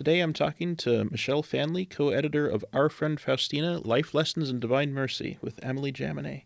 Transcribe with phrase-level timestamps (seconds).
[0.00, 4.58] Today I'm talking to Michele Faehnle, co editor of Our Friend Faustina Life Lessons in
[4.58, 6.44] Divine Mercy with Emily Jaminet.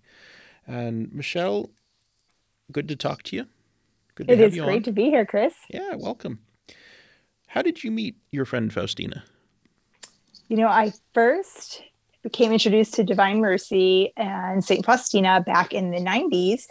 [0.66, 1.70] And Michelle,
[2.72, 3.46] good to talk to you.
[4.16, 4.82] Good to it is great on.
[4.82, 5.54] to be here, Chris.
[5.70, 6.40] Yeah, welcome.
[7.46, 9.22] How did you meet your friend Faustina?
[10.48, 11.80] You know, I first
[12.24, 14.84] became introduced to Divine Mercy and St.
[14.84, 16.64] Faustina back in the 90s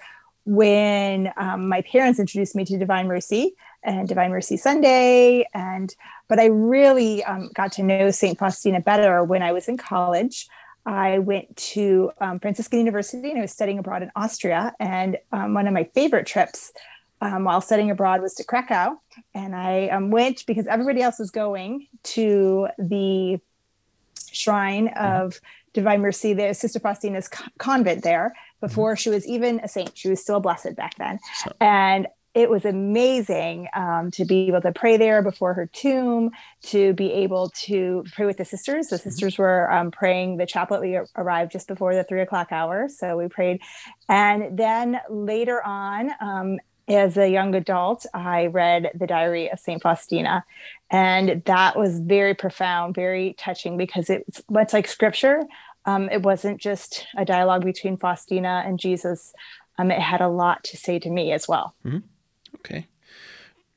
[0.44, 5.48] when um, my parents introduced me to Divine Mercy and Divine Mercy Sunday.
[5.54, 5.94] And
[6.28, 8.38] but I really um, got to know St.
[8.38, 10.48] Faustina better when I was in college.
[10.86, 14.74] I went to um, Franciscan University and I was studying abroad in Austria.
[14.80, 16.74] And um, one of my favorite trips
[17.22, 18.98] um, while studying abroad was to Krakow.
[19.34, 23.40] And I um, went because everybody else was going to the
[24.32, 25.24] shrine mm-hmm.
[25.24, 25.40] of
[25.74, 29.00] Divine Mercy, the Sister Faustina's convent there before mm-hmm.
[29.00, 29.98] she was even a saint.
[29.98, 31.20] She was still a blessed back then.
[31.60, 36.32] And it was amazing um, to be able to pray there before her tomb,
[36.64, 38.88] to be able to pray with the sisters.
[38.88, 39.10] The mm-hmm.
[39.10, 40.82] sisters were um, praying the chaplet.
[40.82, 42.90] We arrived just before the three o'clock hour.
[42.90, 43.62] So we prayed.
[44.10, 49.82] And then later on, um, as a young adult, I read the diary of St.
[49.82, 50.44] Faustina.
[50.90, 55.44] And that was very profound, very touching because it's much like scripture.
[55.86, 59.34] Um, it wasn't just a dialogue between Faustina and Jesus.
[59.78, 61.76] Um, it had a lot to say to me as well.
[61.86, 62.00] Mm-hmm.
[62.66, 62.88] Okay.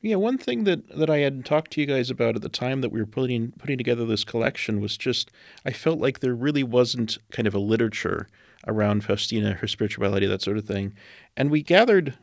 [0.00, 2.80] Yeah, one thing that, that I had talked to you guys about at the time
[2.80, 5.30] that we were putting putting together this collection was just
[5.64, 8.28] I felt like there really wasn't kind of a literature
[8.66, 10.94] around Faustina, her spirituality, that sort of thing.
[11.36, 12.14] And we gathered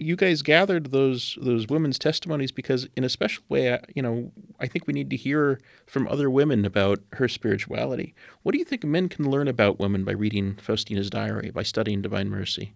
[0.00, 4.66] you guys gathered those those women's testimonies because in a special way you know i
[4.66, 8.82] think we need to hear from other women about her spirituality what do you think
[8.82, 12.72] men can learn about women by reading faustina's diary by studying divine mercy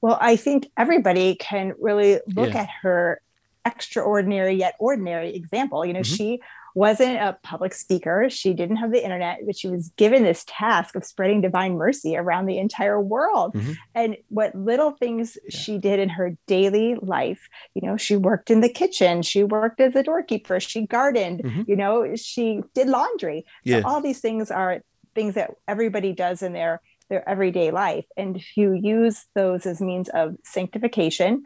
[0.00, 2.62] well i think everybody can really look yeah.
[2.62, 3.20] at her
[3.64, 6.14] extraordinary yet ordinary example you know mm-hmm.
[6.14, 6.40] she
[6.76, 8.28] wasn't a public speaker.
[8.28, 12.18] She didn't have the internet, but she was given this task of spreading divine mercy
[12.18, 13.54] around the entire world.
[13.54, 13.72] Mm-hmm.
[13.94, 15.58] And what little things yeah.
[15.58, 19.80] she did in her daily life, you know, she worked in the kitchen, she worked
[19.80, 21.62] as a doorkeeper, she gardened, mm-hmm.
[21.66, 23.46] you know, she did laundry.
[23.64, 23.80] Yeah.
[23.80, 24.82] So all these things are
[25.14, 28.06] things that everybody does in their their everyday life.
[28.16, 31.42] And you use those as means of sanctification,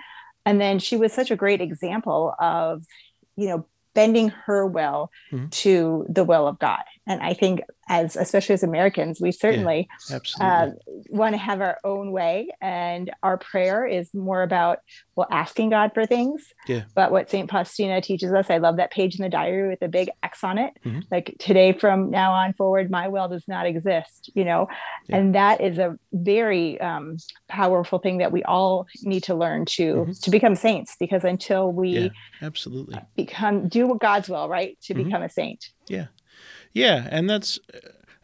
[0.46, 2.82] and then she was such a great example of,
[3.36, 5.48] you know, bending her will mm-hmm.
[5.48, 6.82] to the will of God.
[7.06, 7.60] And I think,
[7.90, 10.68] as especially as Americans, we certainly yeah, uh,
[11.08, 12.48] want to have our own way.
[12.62, 14.78] And our prayer is more about
[15.16, 16.54] well asking God for things.
[16.68, 16.84] Yeah.
[16.94, 19.88] But what Saint Faustina teaches us, I love that page in the diary with a
[19.88, 20.72] big X on it.
[20.86, 21.00] Mm-hmm.
[21.10, 24.30] Like today, from now on forward, my will does not exist.
[24.34, 24.68] You know,
[25.08, 25.16] yeah.
[25.16, 27.16] and that is a very um,
[27.48, 30.12] powerful thing that we all need to learn to mm-hmm.
[30.12, 30.94] to become saints.
[31.00, 32.08] Because until we yeah,
[32.40, 35.02] absolutely become do God's will, right, to mm-hmm.
[35.02, 35.70] become a saint.
[35.88, 36.06] Yeah.
[36.72, 37.58] Yeah, and that's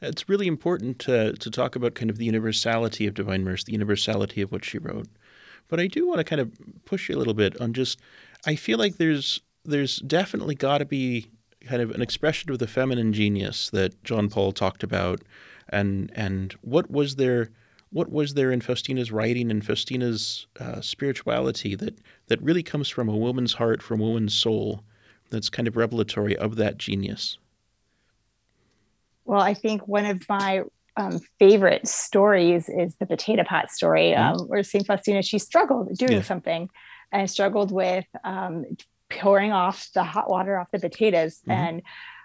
[0.01, 3.73] it's really important to to talk about kind of the universality of Divine Mercy, the
[3.73, 5.09] universality of what she wrote.
[5.69, 6.53] But I do want to kind of
[6.85, 8.01] push you a little bit on just
[8.47, 11.31] I feel like there's there's definitely got to be
[11.65, 15.23] kind of an expression of the feminine genius that John Paul talked about,
[15.69, 17.51] and and what was there
[17.91, 23.09] what was there in Faustina's writing and Faustina's uh, spirituality that that really comes from
[23.09, 24.85] a woman's heart, from a woman's soul,
[25.31, 27.39] that's kind of revelatory of that genius.
[29.27, 30.63] Well, I think one of my
[30.97, 34.41] um, favorite stories is the potato pot story, mm-hmm.
[34.41, 34.87] um, where St.
[34.87, 36.23] Faustina, she struggled doing yeah.
[36.23, 36.71] something
[37.13, 38.65] and struggled with um,
[39.11, 41.51] pouring off the hot water off the potatoes mm-hmm.
[41.53, 41.83] and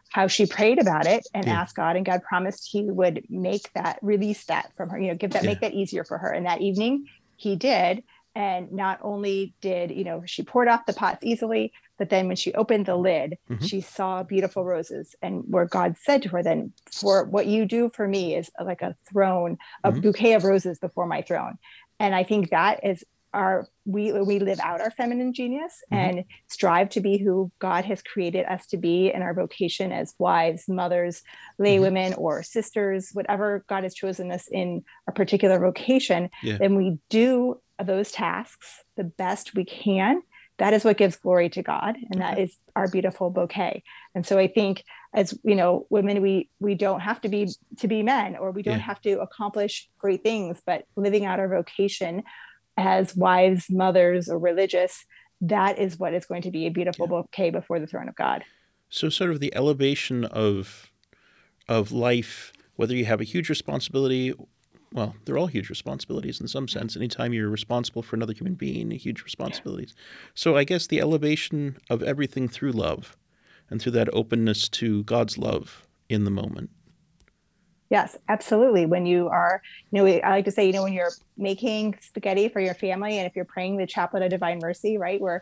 [0.10, 1.62] how she prayed about it and yeah.
[1.62, 5.16] asked God, and God promised he would make that, release that from her, you know,
[5.16, 5.50] give that, yeah.
[5.50, 6.32] make that easier for her.
[6.32, 7.08] And that evening
[7.38, 8.04] he did.
[8.34, 12.38] And not only did, you know, she poured off the pots easily, but then when
[12.38, 13.66] she opened the lid, mm-hmm.
[13.66, 15.16] she saw beautiful roses.
[15.22, 18.82] And where God said to her, then, for what you do for me is like
[18.82, 20.00] a throne, a mm-hmm.
[20.00, 21.58] bouquet of roses before my throne.
[22.00, 23.04] And I think that is
[23.34, 26.18] our we we live out our feminine genius mm-hmm.
[26.18, 30.14] and strive to be who God has created us to be in our vocation as
[30.20, 31.24] wives, mothers,
[31.58, 31.84] lay mm-hmm.
[31.84, 36.58] women, or sisters, whatever God has chosen us in a particular vocation, yeah.
[36.58, 40.22] then we do those tasks the best we can
[40.62, 43.82] that is what gives glory to God and that is our beautiful bouquet.
[44.14, 47.50] And so I think as you know women we we don't have to be
[47.80, 48.84] to be men or we don't yeah.
[48.84, 52.24] have to accomplish great things but living out our vocation
[52.82, 55.06] as wives, mothers or religious
[55.42, 57.22] that is what is going to be a beautiful yeah.
[57.22, 58.44] bouquet before the throne of God.
[58.90, 60.92] So sort of the elevation of
[61.68, 64.34] of life whether you have a huge responsibility
[64.94, 66.98] well, they're all huge responsibilities in some sense.
[66.98, 69.96] Anytime you're responsible for another human being, huge responsibilities.
[70.34, 73.16] So I guess the elevation of everything through love
[73.70, 76.72] and through that openness to God's love in the moment.
[77.92, 78.86] Yes, absolutely.
[78.86, 79.62] When you are,
[79.92, 83.18] you know, I like to say, you know, when you're making spaghetti for your family,
[83.18, 85.42] and if you're praying the Chaplet of Divine Mercy, right, we're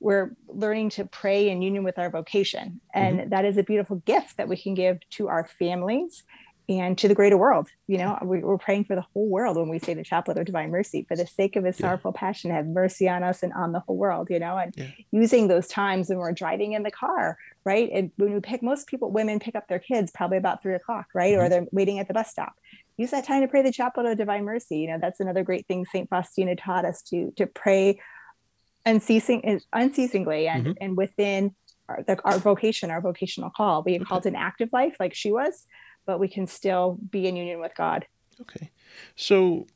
[0.00, 3.28] we're learning to pray in union with our vocation, and mm-hmm.
[3.30, 6.24] that is a beautiful gift that we can give to our families
[6.68, 7.68] and to the greater world.
[7.86, 10.46] You know, we, are praying for the whole world when we say the chaplet of
[10.46, 11.04] divine mercy.
[11.06, 11.86] For the sake of his yeah.
[11.86, 14.88] sorrowful passion, have mercy on us and on the whole world, you know, and yeah.
[15.12, 17.90] using those times when we're driving in the car, right?
[17.92, 21.06] And when we pick, most people, women pick up their kids probably about three o'clock,
[21.14, 21.34] right?
[21.34, 21.42] Mm-hmm.
[21.42, 22.52] Or they're waiting at the bus stop.
[22.96, 24.78] Use that time to pray the chaplet of divine mercy.
[24.78, 26.08] You know, that's another great thing St.
[26.08, 28.00] Faustina taught us to, to pray
[28.86, 30.72] unceasing, unceasingly and, mm-hmm.
[30.80, 31.54] and within
[31.88, 34.04] our, the, our vocation, our vocational call, be okay.
[34.04, 35.64] called an active life like she was,
[36.06, 38.06] but we can still be in union with God.
[38.40, 38.70] Okay.
[39.16, 39.66] So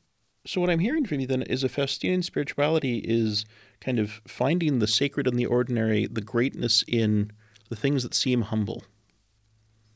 [0.48, 3.44] so what I'm hearing from you then is a Faustinian spirituality is
[3.82, 7.32] kind of finding the sacred and the ordinary, the greatness in
[7.68, 8.82] the things that seem humble.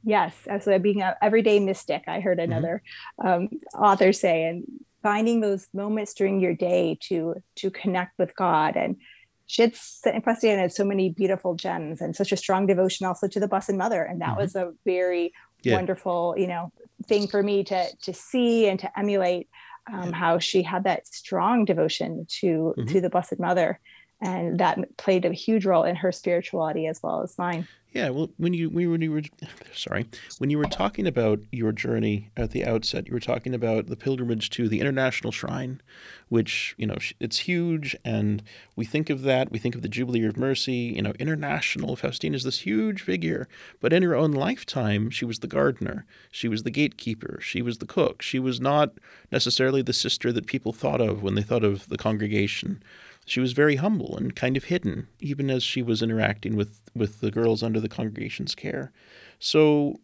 [0.04, 0.82] Yes, absolutely.
[0.82, 2.52] Being an everyday mystic, I heard mm-hmm.
[2.52, 2.82] another
[3.20, 3.28] mm-hmm.
[3.28, 4.64] um, author say, and
[5.02, 8.76] finding those moments during your day to to connect with God.
[8.76, 8.96] And
[9.46, 13.40] she had Faustina had so many beautiful gems and such a strong devotion also to
[13.40, 14.40] the Blessed Mother, and that mm-hmm.
[14.40, 15.32] was a very
[15.62, 15.74] yeah.
[15.74, 16.72] wonderful, you know,
[17.06, 19.48] thing for me to to see and to emulate
[19.92, 20.16] um, yeah.
[20.16, 22.86] how she had that strong devotion to mm-hmm.
[22.86, 23.78] to the Blessed Mother,
[24.22, 27.66] and that played a huge role in her spirituality as well as mine.
[27.92, 29.22] Yeah, well, when you when you were
[29.74, 30.06] sorry,
[30.38, 33.96] when you were talking about your journey at the outset, you were talking about the
[33.96, 35.82] pilgrimage to the International Shrine,
[36.30, 38.42] which you know it's huge, and
[38.76, 41.94] we think of that, we think of the Jubilee of Mercy, you know, international.
[41.94, 43.46] Faustina is this huge figure,
[43.80, 47.76] but in her own lifetime, she was the gardener, she was the gatekeeper, she was
[47.76, 48.92] the cook, she was not
[49.30, 52.82] necessarily the sister that people thought of when they thought of the congregation
[53.24, 57.20] she was very humble and kind of hidden, even as she was interacting with, with
[57.20, 58.92] the girls under the congregation's care.
[59.38, 60.00] So,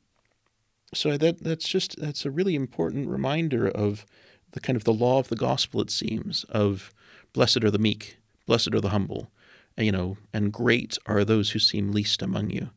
[0.94, 4.06] so that that's just that's a really important reminder of
[4.52, 5.80] the kind of the law of the gospel.
[5.80, 6.92] It seems of
[7.32, 9.30] blessed are the meek, blessed are the humble,
[9.76, 12.70] and, you know, and great are those who seem least among you.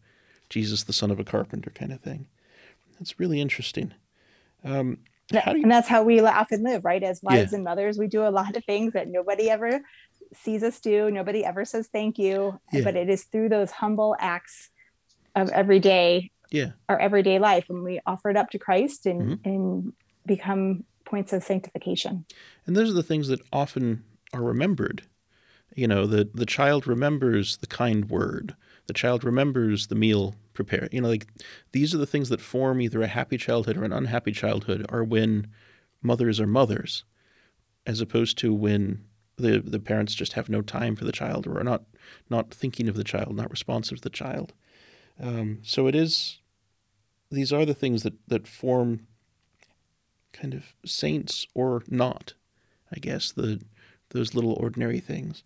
[0.50, 2.28] Jesus, the son of a carpenter, kind of thing.
[3.00, 3.94] That's really interesting.
[4.64, 4.98] Um,
[5.32, 5.40] you...
[5.46, 7.02] and that's how we often live, right?
[7.02, 7.56] As wives yeah.
[7.56, 9.82] and mothers, we do a lot of things that nobody ever
[10.34, 11.12] sees us do.
[11.12, 12.84] Nobody ever says thank you, yeah.
[12.84, 14.70] but it is through those humble acts
[15.36, 19.50] of everyday, yeah, our everyday life when we offer it up to Christ and mm-hmm.
[19.50, 19.94] and
[20.26, 22.26] become points of sanctification.
[22.66, 25.04] And those are the things that often are remembered.
[25.76, 28.56] You know, the the child remembers the kind word.
[28.88, 30.90] The child remembers the meal prepared.
[30.92, 31.28] You know, like
[31.72, 35.04] these are the things that form either a happy childhood or an unhappy childhood, are
[35.04, 35.48] when
[36.02, 37.06] mothers are mothers,
[37.86, 39.06] as opposed to when
[39.42, 41.84] the the parents just have no time for the child or are not
[42.30, 44.54] not thinking of the child, not responsive to the child.
[45.20, 46.40] Um, so it is.
[47.30, 49.08] These are the things that that form
[50.34, 52.34] kind of saints or not.
[52.94, 53.62] I guess the
[54.10, 55.44] those little ordinary things.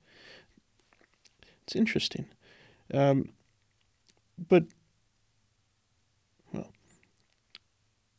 [1.63, 2.25] It's interesting,
[2.93, 3.29] um,
[4.47, 4.65] but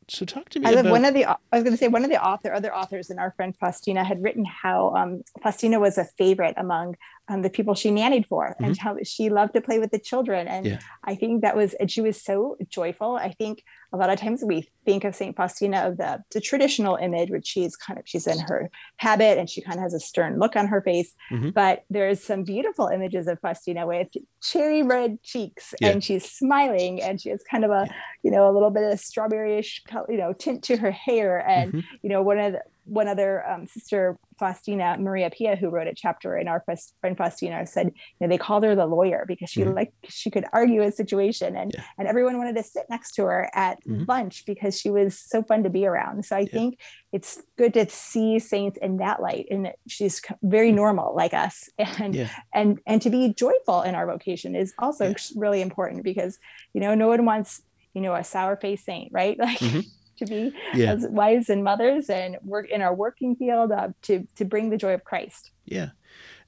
[0.08, 0.66] So talk to me.
[0.66, 1.26] I love one of the.
[1.26, 4.04] I was going to say one of the author, other authors, and our friend Faustina
[4.04, 6.96] had written how um, Faustina was a favorite among
[7.28, 8.64] um, the people she nannied for mm-hmm.
[8.64, 10.46] and how she loved to play with the children.
[10.46, 10.78] And yeah.
[11.02, 13.16] I think that was, and she was so joyful.
[13.16, 15.36] I think a lot of times we think of St.
[15.36, 19.48] Faustina of the, the traditional image, which she's kind of, she's in her habit and
[19.48, 21.14] she kind of has a stern look on her face.
[21.30, 21.50] Mm-hmm.
[21.50, 24.08] But there's some beautiful images of Faustina with
[24.42, 25.88] cherry red cheeks yeah.
[25.88, 27.88] and she's smiling and she has kind of a,
[28.22, 31.38] you know, a little bit of strawberryish, you know, tint to her hair.
[31.48, 31.96] And, mm-hmm.
[32.02, 35.94] you know, one of the, one other um, sister Faustina Maria Pia, who wrote a
[35.94, 36.62] chapter in our
[37.00, 39.74] friend Faustina, said you know, they called her the lawyer because she mm-hmm.
[39.74, 41.82] like she could argue a situation, and yeah.
[41.98, 44.04] and everyone wanted to sit next to her at mm-hmm.
[44.06, 46.24] lunch because she was so fun to be around.
[46.24, 46.46] So I yeah.
[46.46, 46.80] think
[47.12, 50.76] it's good to see saints in that light, and she's very mm-hmm.
[50.76, 52.30] normal like us, and yeah.
[52.54, 56.38] and and to be joyful in our vocation is also really important because
[56.72, 57.62] you know no one wants
[57.94, 59.38] you know a sour face saint, right?
[59.46, 59.58] Like.
[59.58, 59.80] Mm-hmm
[60.16, 60.92] to be yeah.
[60.92, 64.76] as wives and mothers and work in our working field uh, to to bring the
[64.76, 65.50] joy of Christ.
[65.64, 65.90] Yeah,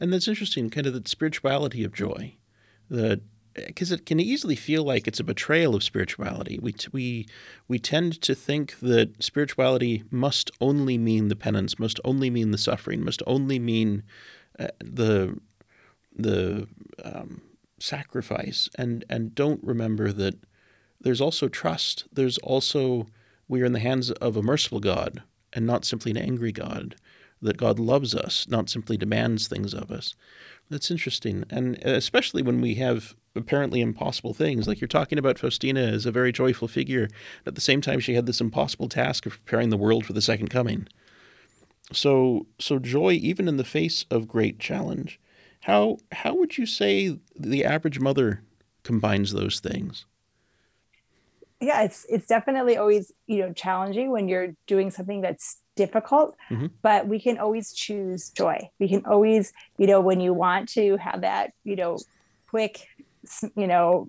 [0.00, 0.70] and that's interesting.
[0.70, 2.37] Kind of the spirituality of joy,
[2.90, 3.20] that
[3.67, 6.59] because it can easily feel like it's a betrayal of spirituality.
[6.61, 7.27] We we
[7.67, 12.59] we tend to think that spirituality must only mean the penance, must only mean the
[12.59, 14.03] suffering, must only mean
[14.59, 15.38] uh, the
[16.15, 16.67] the
[17.05, 17.43] um,
[17.79, 20.35] sacrifice, and and don't remember that
[21.00, 22.07] there's also trust.
[22.12, 23.07] There's also
[23.49, 25.23] we are in the hands of a merciful God
[25.53, 26.97] and not simply an angry God,
[27.41, 30.15] that God loves us, not simply demands things of us.
[30.71, 31.45] That's interesting.
[31.50, 34.66] And especially when we have apparently impossible things.
[34.66, 37.09] Like you're talking about Faustina as a very joyful figure.
[37.47, 40.23] At the same time, she had this impossible task of preparing the world for the
[40.23, 40.88] second coming.
[41.92, 45.18] So, so joy, even in the face of great challenge.
[45.61, 48.42] How how would you say the average mother
[48.85, 50.07] combines those things?
[51.61, 56.66] Yeah, it's it's definitely always you know challenging when you're doing something that's difficult, mm-hmm.
[56.83, 58.71] but we can always choose joy.
[58.78, 61.99] We can always you know when you want to have that you know
[62.49, 62.87] quick
[63.56, 64.08] you know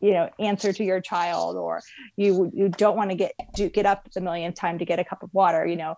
[0.00, 1.80] you know answer to your child or
[2.16, 5.04] you you don't want to get to get up the millionth time to get a
[5.04, 5.94] cup of water you know.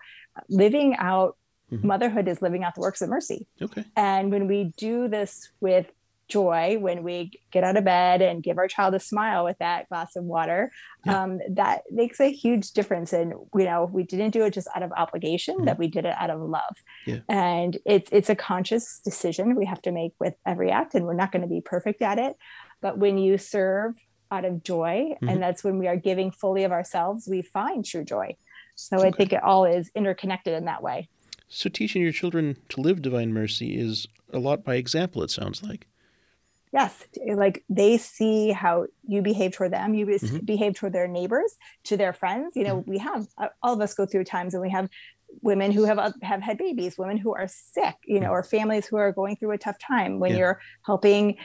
[0.48, 1.36] Living out
[1.70, 1.86] mm-hmm.
[1.86, 3.46] motherhood is living out the works of mercy.
[3.60, 3.84] Okay.
[3.96, 5.90] And when we do this with
[6.32, 9.86] joy when we get out of bed and give our child a smile with that
[9.90, 10.72] glass of water
[11.04, 11.22] yeah.
[11.22, 14.82] um, that makes a huge difference and you know we didn't do it just out
[14.82, 15.66] of obligation mm-hmm.
[15.66, 17.18] that we did it out of love yeah.
[17.28, 21.12] and it's it's a conscious decision we have to make with every act and we're
[21.12, 22.34] not going to be perfect at it
[22.80, 23.94] but when you serve
[24.30, 25.28] out of joy mm-hmm.
[25.28, 28.34] and that's when we are giving fully of ourselves we find true joy
[28.74, 29.08] so okay.
[29.08, 31.08] i think it all is interconnected in that way
[31.48, 35.62] so teaching your children to live divine mercy is a lot by example it sounds
[35.62, 35.86] like
[36.72, 40.38] yes like they see how you behave toward them you mm-hmm.
[40.38, 42.90] behave toward their neighbors to their friends you know mm-hmm.
[42.90, 44.88] we have uh, all of us go through times and we have
[45.40, 48.34] women who have uh, have had babies women who are sick you know mm-hmm.
[48.34, 50.38] or families who are going through a tough time when yeah.
[50.38, 51.36] you're helping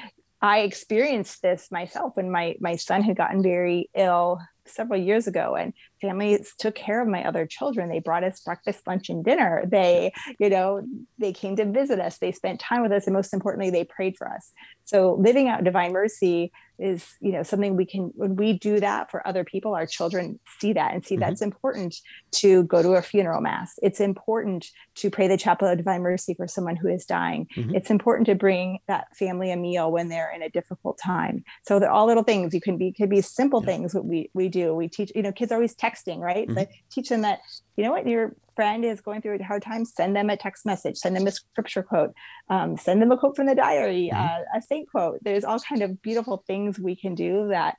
[0.42, 5.56] i experienced this myself when my my son had gotten very ill several years ago
[5.56, 7.90] and families took care of my other children.
[7.90, 9.64] They brought us breakfast lunch and dinner.
[9.68, 10.82] They you know
[11.18, 12.18] they came to visit us.
[12.18, 14.52] They spent time with us and most importantly they prayed for us.
[14.86, 19.10] So living out divine mercy is you know something we can when we do that
[19.10, 21.22] for other people our children see that and see mm-hmm.
[21.22, 21.96] that's important
[22.32, 26.34] to go to a funeral mass it's important to pray the chaplet of divine mercy
[26.34, 27.76] for someone who is dying mm-hmm.
[27.76, 31.80] it's important to bring that family a meal when they're in a difficult time so
[31.80, 33.68] they're all little things you can be could be simple yeah.
[33.72, 36.48] things what we we do we teach you know kids are always texting, right?
[36.48, 36.60] Mm-hmm.
[36.60, 37.40] So teach them that,
[37.78, 40.66] you know what, your friend is going through a hard time, send them a text
[40.66, 42.14] message, send them a scripture quote,
[42.50, 44.20] um, send them a quote from the diary, mm-hmm.
[44.20, 45.24] uh, a saint quote.
[45.24, 47.78] There's all kind of beautiful things we can do that,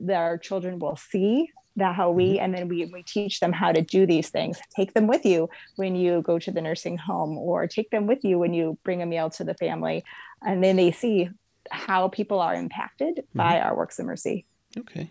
[0.00, 2.44] that our children will see that how we mm-hmm.
[2.44, 5.48] and then we, we teach them how to do these things take them with you
[5.76, 9.02] when you go to the nursing home or take them with you when you bring
[9.02, 10.04] a meal to the family
[10.42, 11.30] and then they see
[11.70, 13.38] how people are impacted mm-hmm.
[13.38, 14.44] by our works of mercy
[14.76, 15.10] okay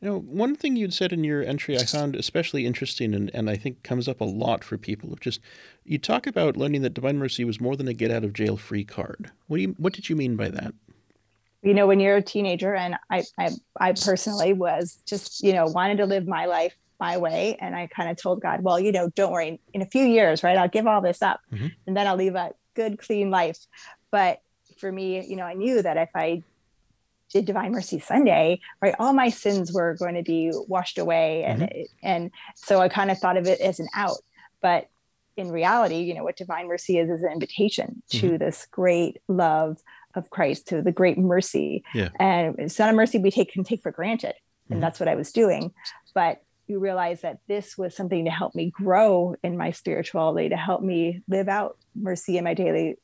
[0.00, 3.48] you know, one thing you'd said in your entry I found especially interesting and, and
[3.48, 5.40] I think comes up a lot for people of just
[5.84, 8.56] you talk about learning that Divine Mercy was more than a get out of jail
[8.56, 9.30] free card.
[9.46, 10.74] What do you what did you mean by that?
[11.62, 13.50] You know, when you're a teenager and I I,
[13.80, 17.56] I personally was just, you know, wanted to live my life my way.
[17.60, 20.42] And I kind of told God, well, you know, don't worry, in a few years,
[20.42, 21.68] right, I'll give all this up mm-hmm.
[21.86, 23.58] and then I'll live a good, clean life.
[24.10, 24.40] But
[24.78, 26.42] for me, you know, I knew that if I
[27.36, 31.62] did Divine Mercy Sunday, right, all my sins were going to be washed away, and
[31.62, 31.82] mm-hmm.
[32.02, 34.16] and so I kind of thought of it as an out.
[34.62, 34.88] But
[35.36, 38.36] in reality, you know, what Divine Mercy is is an invitation to mm-hmm.
[38.38, 39.82] this great love
[40.14, 42.08] of Christ, to the great mercy, yeah.
[42.18, 44.34] and it's not a mercy we take can take for granted,
[44.68, 44.80] and mm-hmm.
[44.80, 45.74] that's what I was doing.
[46.14, 50.56] But you realize that this was something to help me grow in my spirituality, to
[50.56, 52.96] help me live out mercy in my daily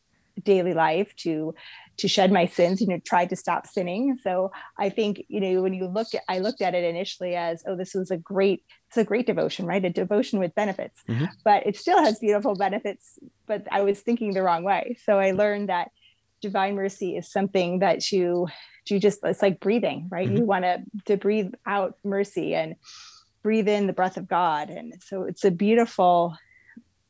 [0.42, 1.54] daily life to
[1.98, 4.16] to shed my sins you know tried to stop sinning.
[4.22, 7.62] So i think you know when you look at i looked at it initially as
[7.66, 9.84] oh this was a great it's a great devotion right?
[9.84, 11.02] A devotion with benefits.
[11.08, 11.26] Mm-hmm.
[11.44, 14.96] but it still has beautiful benefits but i was thinking the wrong way.
[15.04, 15.90] So i learned that
[16.40, 18.48] divine mercy is something that you
[18.88, 20.26] you just it's like breathing right?
[20.26, 20.36] Mm-hmm.
[20.38, 22.74] you want to to breathe out mercy and
[23.42, 24.70] breathe in the breath of god.
[24.70, 26.36] And so it's a beautiful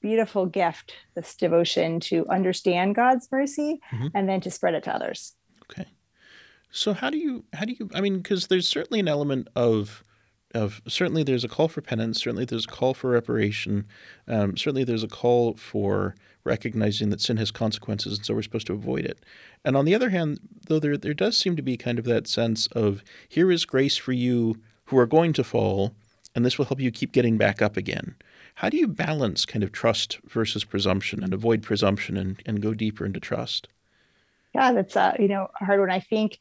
[0.02, 4.08] beautiful gift, this devotion to understand God's mercy mm-hmm.
[4.14, 5.34] and then to spread it to others.
[5.62, 5.86] Okay.
[6.70, 10.02] So how do you how do you I mean because there's certainly an element of
[10.54, 13.86] of certainly there's a call for penance, certainly there's a call for reparation,
[14.28, 18.66] um, certainly there's a call for recognizing that sin has consequences, and so we're supposed
[18.66, 19.18] to avoid it.
[19.64, 22.26] And on the other hand, though there there does seem to be kind of that
[22.26, 25.94] sense of here is grace for you who are going to fall,
[26.34, 28.14] and this will help you keep getting back up again.
[28.54, 32.74] How do you balance kind of trust versus presumption and avoid presumption and, and go
[32.74, 33.68] deeper into trust?
[34.54, 35.90] Yeah, that's uh, you know a hard one.
[35.90, 36.38] I think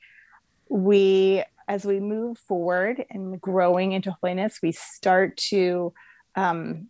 [0.70, 5.94] we as we move forward and growing into holiness, we start to
[6.36, 6.88] um,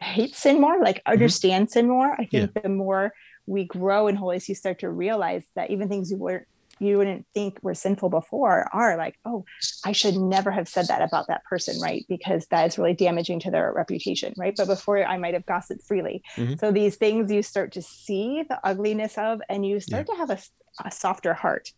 [0.00, 1.12] hate sin more, like mm-hmm.
[1.12, 1.72] understand mm-hmm.
[1.72, 2.12] sin more.
[2.12, 2.62] I think yeah.
[2.62, 3.12] the more
[3.46, 6.46] we grow in holiness, you start to realize that even things you weren't
[6.80, 9.44] you wouldn't think were sinful before are like, oh,
[9.84, 12.04] I should never have said that about that person, right?
[12.08, 14.54] Because that is really damaging to their reputation, right?
[14.56, 16.22] But before I might have gossiped freely.
[16.36, 16.54] Mm-hmm.
[16.54, 20.14] So these things you start to see the ugliness of, and you start yeah.
[20.14, 21.70] to have a, a softer heart.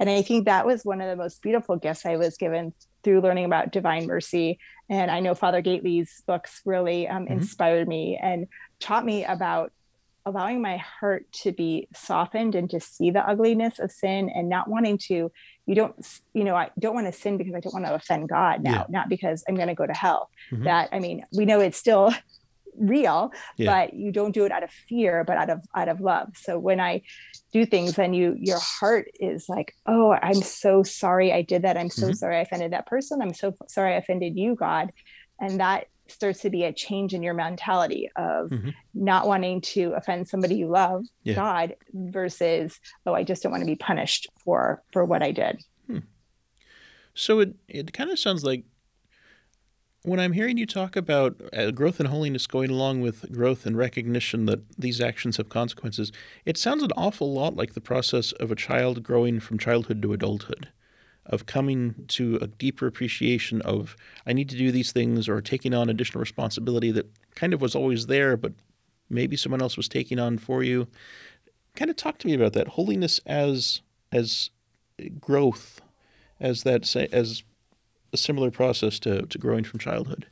[0.00, 2.72] And I think that was one of the most beautiful gifts I was given
[3.02, 4.58] through learning about divine mercy.
[4.88, 7.34] And I know Father Gaitley's books really um, mm-hmm.
[7.34, 8.46] inspired me and
[8.80, 9.72] taught me about
[10.28, 14.68] allowing my heart to be softened and to see the ugliness of sin and not
[14.68, 15.32] wanting to
[15.66, 18.28] you don't you know i don't want to sin because i don't want to offend
[18.28, 18.84] god now yeah.
[18.88, 20.64] not because i'm going to go to hell mm-hmm.
[20.64, 22.12] that i mean we know it's still
[22.78, 23.86] real yeah.
[23.86, 26.58] but you don't do it out of fear but out of out of love so
[26.58, 27.02] when i
[27.52, 31.76] do things then you your heart is like oh i'm so sorry i did that
[31.76, 32.12] i'm so mm-hmm.
[32.12, 34.92] sorry i offended that person i'm so sorry i offended you god
[35.40, 38.70] and that starts to be a change in your mentality of mm-hmm.
[38.94, 41.34] not wanting to offend somebody you love yeah.
[41.34, 45.62] god versus oh i just don't want to be punished for for what i did
[45.86, 45.98] hmm.
[47.14, 48.64] so it it kind of sounds like
[50.02, 53.76] when i'm hearing you talk about uh, growth and holiness going along with growth and
[53.76, 56.12] recognition that these actions have consequences
[56.44, 60.12] it sounds an awful lot like the process of a child growing from childhood to
[60.12, 60.68] adulthood
[61.28, 65.74] of coming to a deeper appreciation of I need to do these things or taking
[65.74, 68.52] on additional responsibility that kind of was always there, but
[69.10, 70.88] maybe someone else was taking on for you.
[71.76, 74.50] Kind of talk to me about that holiness as as
[75.20, 75.80] growth,
[76.40, 77.42] as that as
[78.12, 80.26] a similar process to, to growing from childhood.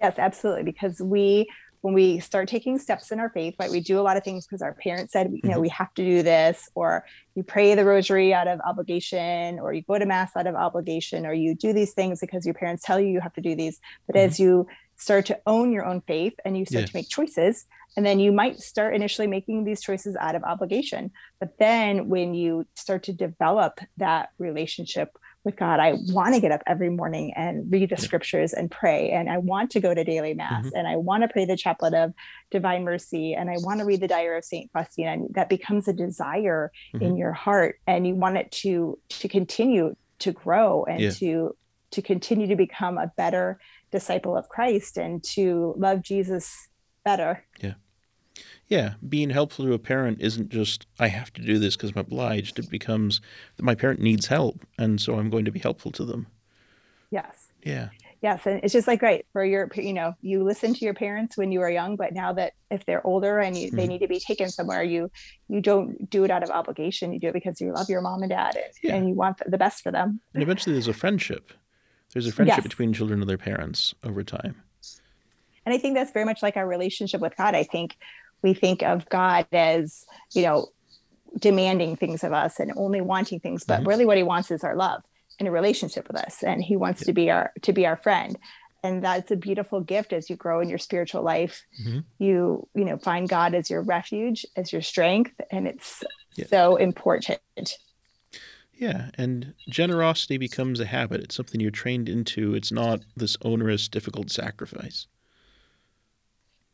[0.00, 0.64] Yes, absolutely.
[0.64, 1.46] Because we
[1.80, 4.46] when we start taking steps in our faith, right, we do a lot of things
[4.46, 5.60] because our parents said, you know, mm-hmm.
[5.62, 7.04] we have to do this, or
[7.34, 11.26] you pray the rosary out of obligation, or you go to mass out of obligation,
[11.26, 13.78] or you do these things because your parents tell you you have to do these.
[14.06, 14.28] But mm-hmm.
[14.28, 14.66] as you
[14.96, 16.86] start to own your own faith and you start yeah.
[16.86, 17.66] to make choices,
[17.96, 21.10] and then you might start initially making these choices out of obligation.
[21.40, 25.16] But then when you start to develop that relationship
[25.46, 25.80] with God.
[25.80, 29.10] I want to get up every morning and read the scriptures and pray.
[29.10, 30.76] And I want to go to daily mass mm-hmm.
[30.76, 32.12] and I want to pray the chaplet of
[32.50, 35.12] divine mercy and I want to read the diary of Saint Faustina.
[35.12, 37.04] And that becomes a desire mm-hmm.
[37.04, 37.80] in your heart.
[37.86, 41.10] And you want it to to continue to grow and yeah.
[41.12, 41.56] to
[41.92, 43.60] to continue to become a better
[43.92, 46.68] disciple of Christ and to love Jesus
[47.04, 47.44] better.
[47.62, 47.74] Yeah.
[48.68, 51.98] Yeah, being helpful to a parent isn't just I have to do this because I'm
[51.98, 52.58] obliged.
[52.58, 53.20] It becomes
[53.56, 56.26] that my parent needs help, and so I'm going to be helpful to them.
[57.10, 57.48] Yes.
[57.62, 57.90] Yeah.
[58.22, 61.36] Yes, and it's just like right for your you know you listen to your parents
[61.36, 63.76] when you were young, but now that if they're older and you, mm-hmm.
[63.76, 65.10] they need to be taken somewhere, you
[65.48, 67.12] you don't do it out of obligation.
[67.12, 68.94] You do it because you love your mom and dad and, yeah.
[68.94, 70.20] and you want the best for them.
[70.34, 71.52] And eventually, there's a friendship.
[72.12, 72.66] There's a friendship yes.
[72.66, 74.62] between children and their parents over time.
[75.66, 77.54] And I think that's very much like our relationship with God.
[77.54, 77.96] I think
[78.46, 80.68] we think of God as, you know,
[81.36, 83.88] demanding things of us and only wanting things, but mm-hmm.
[83.88, 85.02] really what he wants is our love
[85.40, 86.44] and a relationship with us.
[86.44, 87.06] And he wants yeah.
[87.06, 88.38] to be our to be our friend.
[88.84, 91.66] And that's a beautiful gift as you grow in your spiritual life.
[91.82, 92.00] Mm-hmm.
[92.18, 96.04] You, you know, find God as your refuge, as your strength, and it's
[96.36, 96.46] yeah.
[96.46, 97.72] so important.
[98.72, 101.20] Yeah, and generosity becomes a habit.
[101.20, 102.54] It's something you're trained into.
[102.54, 105.08] It's not this onerous, difficult sacrifice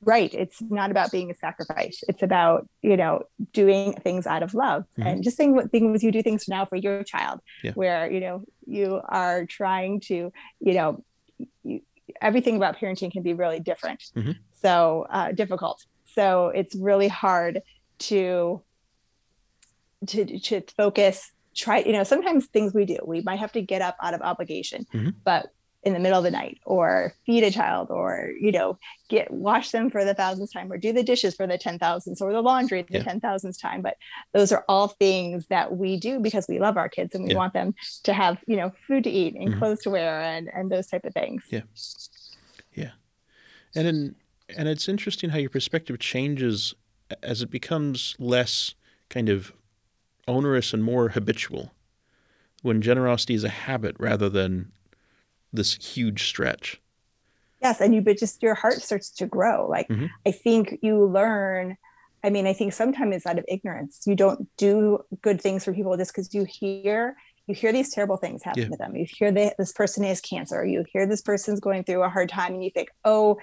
[0.04, 4.54] right it's not about being a sacrifice it's about you know doing things out of
[4.54, 5.08] love mm-hmm.
[5.08, 7.72] and just saying what things you do things now for your child yeah.
[7.72, 11.04] where you know you are trying to you know
[11.62, 11.80] you,
[12.20, 14.32] everything about parenting can be really different mm-hmm.
[14.60, 17.60] so uh, difficult so it's really hard
[17.98, 18.60] to
[20.06, 23.82] to to focus try you know sometimes things we do we might have to get
[23.82, 25.10] up out of obligation mm-hmm.
[25.24, 25.50] but
[25.84, 29.70] in the middle of the night or feed a child or you know get wash
[29.70, 32.40] them for the thousandth time or do the dishes for the ten thousandth or the
[32.40, 33.02] laundry the yeah.
[33.02, 33.96] ten thousandth time but
[34.32, 37.36] those are all things that we do because we love our kids and we yeah.
[37.36, 39.58] want them to have you know food to eat and mm-hmm.
[39.58, 41.62] clothes to wear and and those type of things yeah
[42.74, 42.90] yeah
[43.74, 44.14] and in
[44.56, 46.74] and it's interesting how your perspective changes
[47.22, 48.74] as it becomes less
[49.08, 49.52] kind of
[50.28, 51.72] onerous and more habitual
[52.62, 54.70] when generosity is a habit rather than
[55.52, 56.80] this huge stretch.
[57.60, 59.68] Yes, and you but just your heart starts to grow.
[59.68, 60.06] Like mm-hmm.
[60.26, 61.76] I think you learn.
[62.24, 64.02] I mean, I think sometimes it's out of ignorance.
[64.06, 68.16] You don't do good things for people just because you hear you hear these terrible
[68.16, 68.68] things happen yeah.
[68.68, 68.96] to them.
[68.96, 70.64] You hear that this person has cancer.
[70.64, 73.38] You hear this person's going through a hard time, and you think, oh,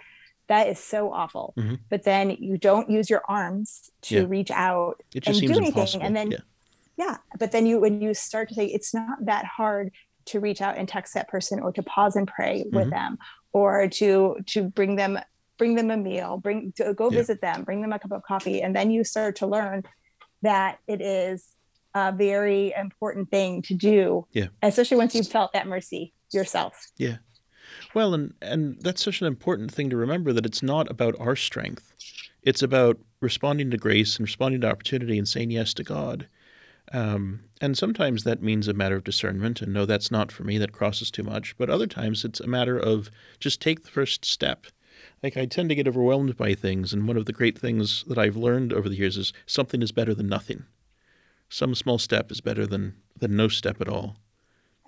[0.48, 1.54] that is so awful.
[1.58, 1.76] Mm-hmm.
[1.90, 4.26] But then you don't use your arms to yeah.
[4.28, 6.06] reach out and do anything, impossible.
[6.06, 6.38] and then yeah.
[6.98, 7.18] yeah.
[7.38, 9.92] But then you when you start to say it's not that hard
[10.30, 12.76] to reach out and text that person or to pause and pray mm-hmm.
[12.76, 13.18] with them
[13.52, 15.20] or to to bring them
[15.58, 17.18] bring them a meal bring to go yeah.
[17.18, 18.62] visit them bring them a cup of coffee.
[18.62, 19.84] And then you start to learn
[20.42, 21.48] that it is
[21.96, 24.48] a very important thing to do yeah.
[24.62, 26.88] especially once you've felt that mercy yourself.
[26.98, 27.18] Yeah.
[27.94, 31.36] Well and and that's such an important thing to remember that it's not about our
[31.36, 31.94] strength.
[32.42, 36.28] It's about responding to grace and responding to opportunity and saying yes to god
[36.92, 40.58] Um, and sometimes that means a matter of discernment and no, that's not for me,
[40.58, 41.56] that crosses too much.
[41.58, 44.66] But other times it's a matter of just take the first step.
[45.22, 46.94] Like I tend to get overwhelmed by things.
[46.94, 49.92] And one of the great things that I've learned over the years is something is
[49.92, 50.66] better than nothing.
[51.50, 54.18] Some small step is better than, than no step at all.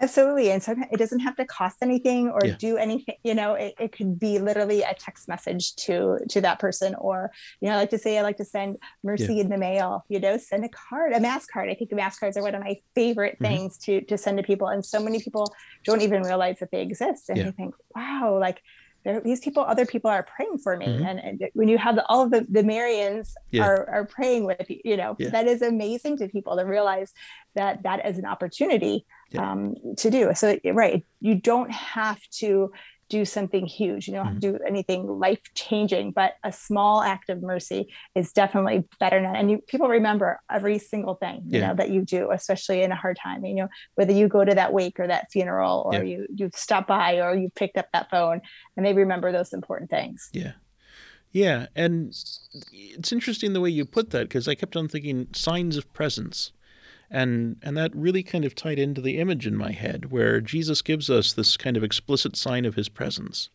[0.02, 0.52] Absolutely.
[0.52, 2.56] And so it doesn't have to cost anything or yeah.
[2.58, 6.60] do anything, you know, it, it could be literally a text message to to that
[6.60, 6.96] person.
[6.96, 9.42] Or, you know, I like to say I like to send mercy yeah.
[9.44, 11.70] in the mail, you know, send a card, a mass card.
[11.70, 13.46] I think the mass cards are one of my favorite mm-hmm.
[13.46, 14.68] things to to send to people.
[14.68, 17.30] And so many people don't even realize that they exist.
[17.30, 17.44] And yeah.
[17.46, 18.64] they think, wow, like
[19.04, 20.88] there, these people, other people are praying for me.
[20.88, 21.06] Mm-hmm.
[21.06, 23.64] And, and, when you have the, all of the, the Marians yeah.
[23.64, 25.30] are, are praying with you, you know, yeah.
[25.30, 27.14] that is amazing to people to realize
[27.56, 29.52] that that is an opportunity yeah.
[29.52, 30.32] um, to do.
[30.36, 31.04] So, right.
[31.20, 32.72] You don't have to
[33.12, 34.08] do something huge.
[34.08, 38.32] You don't have to do anything life changing, but a small act of mercy is
[38.32, 39.36] definitely better than.
[39.36, 41.68] And you, people remember every single thing you yeah.
[41.68, 43.44] know that you do, especially in a hard time.
[43.44, 46.04] You know whether you go to that wake or that funeral, or yeah.
[46.04, 48.40] you you stop by, or you picked up that phone,
[48.78, 50.30] and they remember those important things.
[50.32, 50.54] Yeah.
[51.34, 52.10] Yeah, and
[52.74, 56.52] it's interesting the way you put that because I kept on thinking signs of presence
[57.12, 60.82] and and that really kind of tied into the image in my head where Jesus
[60.82, 63.50] gives us this kind of explicit sign of his presence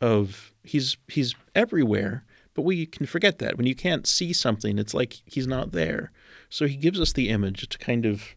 [0.00, 3.56] of he's he's everywhere but we can forget that.
[3.56, 6.10] When you can't see something it's like he's not there.
[6.48, 8.34] So he gives us the image to kind of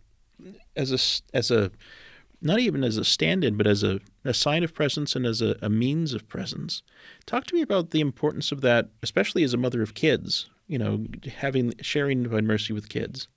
[0.76, 1.72] as a as a
[2.42, 5.56] not even as a stand-in but as a, a sign of presence and as a,
[5.62, 6.84] a means of presence.
[7.26, 10.78] Talk to me about the importance of that especially as a mother of kids you
[10.78, 11.06] know
[11.38, 13.28] having sharing divine mercy with kids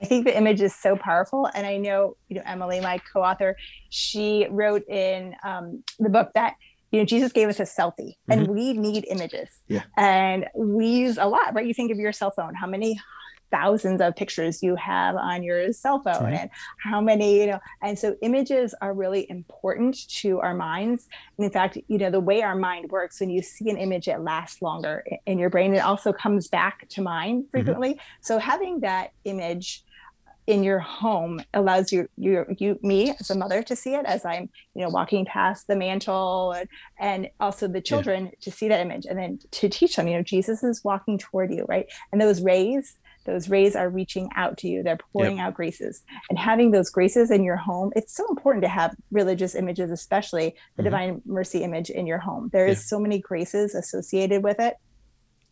[0.00, 1.48] I think the image is so powerful.
[1.54, 3.56] And I know, you know, Emily, my co-author,
[3.88, 6.54] she wrote in um, the book that,
[6.92, 8.52] you know, Jesus gave us a selfie and mm-hmm.
[8.52, 9.48] we need images.
[9.66, 9.82] Yeah.
[9.96, 11.66] And we use a lot, right?
[11.66, 12.98] You think of your cell phone, how many
[13.50, 16.40] thousands of pictures you have on your cell phone right.
[16.40, 16.50] and
[16.82, 21.06] how many you know and so images are really important to our minds
[21.36, 24.08] and in fact you know the way our mind works when you see an image
[24.08, 27.50] it lasts longer in your brain it also comes back to mind mm-hmm.
[27.50, 28.20] frequently mm-hmm.
[28.20, 29.84] so having that image
[30.48, 34.24] in your home allows you you you me as a mother to see it as
[34.24, 38.30] i'm you know walking past the mantle and, and also the children yeah.
[38.40, 41.52] to see that image and then to teach them you know jesus is walking toward
[41.52, 45.48] you right and those rays those rays are reaching out to you they're pouring yep.
[45.48, 49.54] out graces and having those graces in your home it's so important to have religious
[49.54, 50.84] images especially the mm-hmm.
[50.84, 52.86] divine mercy image in your home There is yeah.
[52.86, 54.76] so many graces associated with it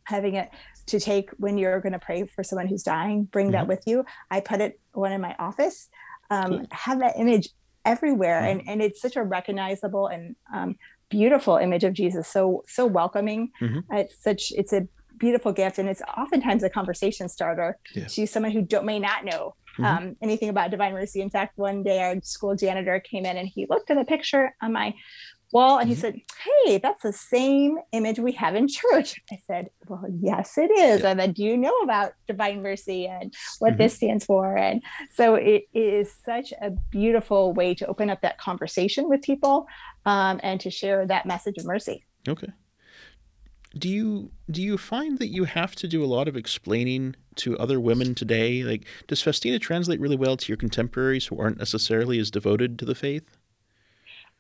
[0.05, 0.49] having it
[0.87, 3.53] to take when you're going to pray for someone who's dying bring mm-hmm.
[3.53, 5.89] that with you i put it one in my office
[6.31, 6.67] um, cool.
[6.71, 7.51] have that image
[7.85, 8.61] everywhere mm-hmm.
[8.61, 10.77] and and it's such a recognizable and um,
[11.09, 13.81] beautiful image of jesus so so welcoming mm-hmm.
[13.97, 14.87] it's such it's a
[15.19, 19.55] beautiful gift and it's oftentimes a conversation starter to someone who don't may not know
[19.79, 19.85] mm-hmm.
[19.85, 23.49] um, anything about divine mercy in fact one day our school janitor came in and
[23.49, 24.95] he looked at a picture on my
[25.53, 26.01] well, and he mm-hmm.
[26.01, 26.21] said,
[26.65, 29.21] Hey, that's the same image we have in church.
[29.33, 31.03] I said, Well, yes, it is.
[31.03, 31.11] Yeah.
[31.11, 33.83] And then do you know about divine mercy and what mm-hmm.
[33.83, 34.57] this stands for?
[34.57, 34.83] And
[35.13, 39.67] so it is such a beautiful way to open up that conversation with people
[40.05, 42.05] um, and to share that message of mercy.
[42.29, 42.49] Okay.
[43.79, 47.59] Do you do you find that you have to do a lot of explaining to
[47.59, 48.63] other women today?
[48.63, 52.85] Like, does Faustina translate really well to your contemporaries who aren't necessarily as devoted to
[52.87, 53.36] the faith?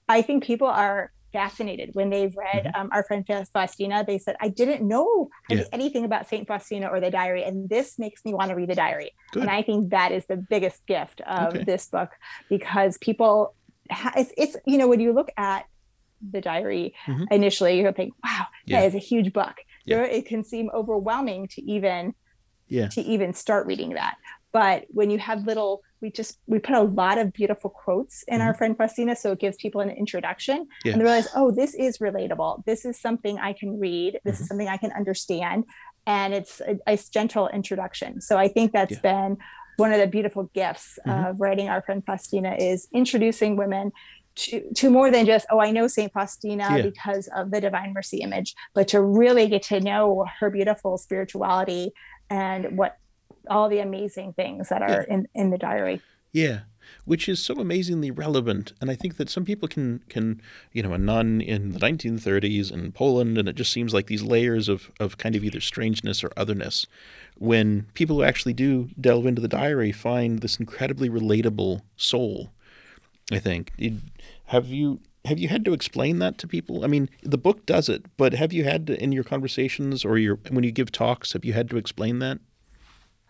[0.09, 2.81] I think people are fascinated when they've read mm-hmm.
[2.81, 4.05] um, our friend Faustina.
[4.07, 5.65] They said, I didn't know yeah.
[5.73, 6.47] anything about St.
[6.47, 9.13] Faustina or the diary, and this makes me want to read the diary.
[9.33, 9.43] Good.
[9.43, 11.65] And I think that is the biggest gift of okay.
[11.65, 12.11] this book
[12.49, 13.55] because people,
[13.91, 15.67] ha- it's, it's, you know, when you look at
[16.31, 17.25] the diary mm-hmm.
[17.31, 18.81] initially, you think, wow, yeah.
[18.81, 19.57] that is a huge book.
[19.85, 20.03] Yeah.
[20.03, 22.15] It can seem overwhelming to even
[22.69, 22.89] yeah.
[22.89, 24.17] to even start reading that.
[24.53, 28.39] But when you have little we just we put a lot of beautiful quotes in
[28.39, 28.49] mm-hmm.
[28.49, 30.93] our friend Faustina, so it gives people an introduction yeah.
[30.93, 32.65] and they realize, oh, this is relatable.
[32.65, 34.21] This is something I can read.
[34.25, 34.43] This mm-hmm.
[34.43, 35.65] is something I can understand,
[36.07, 38.21] and it's a, a gentle introduction.
[38.21, 39.01] So I think that's yeah.
[39.01, 39.39] been
[39.77, 41.27] one of the beautiful gifts mm-hmm.
[41.27, 43.93] of writing our friend Faustina is introducing women
[44.37, 46.83] to, to more than just oh i know saint faustina yeah.
[46.83, 51.91] because of the divine mercy image but to really get to know her beautiful spirituality
[52.29, 52.99] and what
[53.49, 55.15] all the amazing things that are yeah.
[55.15, 56.01] in, in the diary.
[56.33, 56.61] Yeah.
[57.05, 58.73] Which is so amazingly relevant.
[58.81, 60.41] And I think that some people can can,
[60.73, 64.07] you know, a nun in the nineteen thirties in Poland and it just seems like
[64.07, 66.87] these layers of, of kind of either strangeness or otherness.
[67.39, 72.51] When people who actually do delve into the diary find this incredibly relatable soul,
[73.33, 73.73] I think.
[74.47, 76.85] Have you have you had to explain that to people?
[76.85, 80.19] I mean, the book does it, but have you had to, in your conversations or
[80.19, 82.39] your when you give talks, have you had to explain that?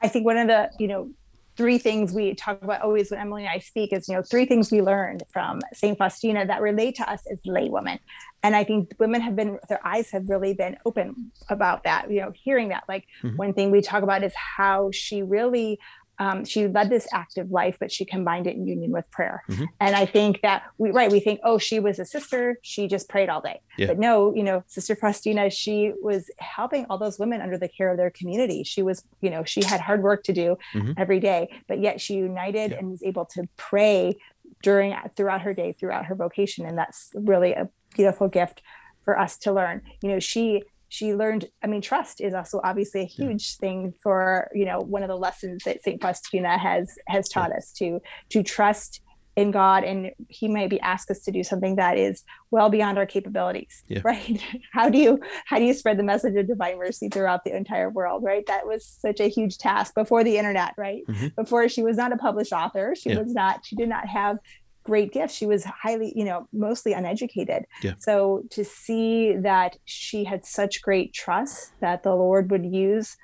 [0.02, 1.10] I think one of the, you know,
[1.56, 4.44] three things we talk about always when Emily and I speak is, you know, three
[4.44, 5.96] things we learned from St.
[5.96, 7.98] Faustina that relate to us as laywomen.
[8.42, 12.20] And I think women have been, their eyes have really been open about that, you
[12.20, 12.84] know, hearing that.
[12.88, 13.36] Like mm-hmm.
[13.36, 15.78] one thing we talk about is how she really
[16.18, 19.42] um, she led this active life, but she combined it in union with prayer.
[19.48, 19.64] Mm-hmm.
[19.80, 23.08] And I think that we, right, we think, oh, she was a sister, she just
[23.08, 23.60] prayed all day.
[23.76, 23.88] Yeah.
[23.88, 27.90] But no, you know, Sister Faustina, she was helping all those women under the care
[27.90, 28.64] of their community.
[28.64, 30.92] She was, you know, she had hard work to do mm-hmm.
[30.96, 32.78] every day, but yet she united yeah.
[32.78, 34.16] and was able to pray
[34.62, 36.64] during, throughout her day, throughout her vocation.
[36.66, 38.62] And that's really a beautiful gift
[39.04, 39.82] for us to learn.
[40.02, 43.68] You know, she she learned i mean trust is also obviously a huge yeah.
[43.68, 47.58] thing for you know one of the lessons that st faustina has has taught yeah.
[47.58, 49.00] us to to trust
[49.36, 53.06] in god and he maybe ask us to do something that is well beyond our
[53.06, 54.00] capabilities yeah.
[54.04, 57.54] right how do you how do you spread the message of divine mercy throughout the
[57.54, 61.28] entire world right that was such a huge task before the internet right mm-hmm.
[61.36, 64.38] before she was not a published author she was not she did not have
[64.86, 65.34] great gift.
[65.34, 67.66] She was highly, you know, mostly uneducated.
[67.82, 67.94] Yeah.
[67.98, 73.16] So to see that she had such great trust that the Lord would use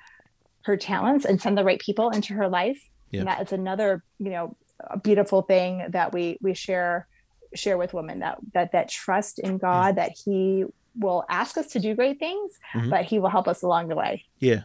[0.65, 3.23] her talents and send the right people into her life, yeah.
[3.23, 4.57] that is another, you know,
[5.01, 7.07] beautiful thing that we we share
[7.55, 10.03] share with women that that that trust in God yeah.
[10.07, 12.89] that He will ask us to do great things, mm-hmm.
[12.89, 14.25] but He will help us along the way.
[14.39, 14.63] Yeah.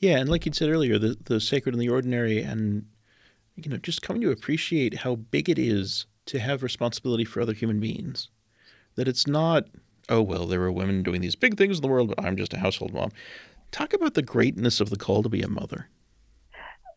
[0.00, 2.86] Yeah, and like you said earlier, the the sacred and the ordinary, and
[3.56, 7.52] you know, just coming to appreciate how big it is to have responsibility for other
[7.52, 8.28] human beings.
[8.96, 9.64] That it's not,
[10.08, 12.54] oh, well, there are women doing these big things in the world, but I'm just
[12.54, 13.10] a household mom.
[13.72, 15.88] Talk about the greatness of the call to be a mother.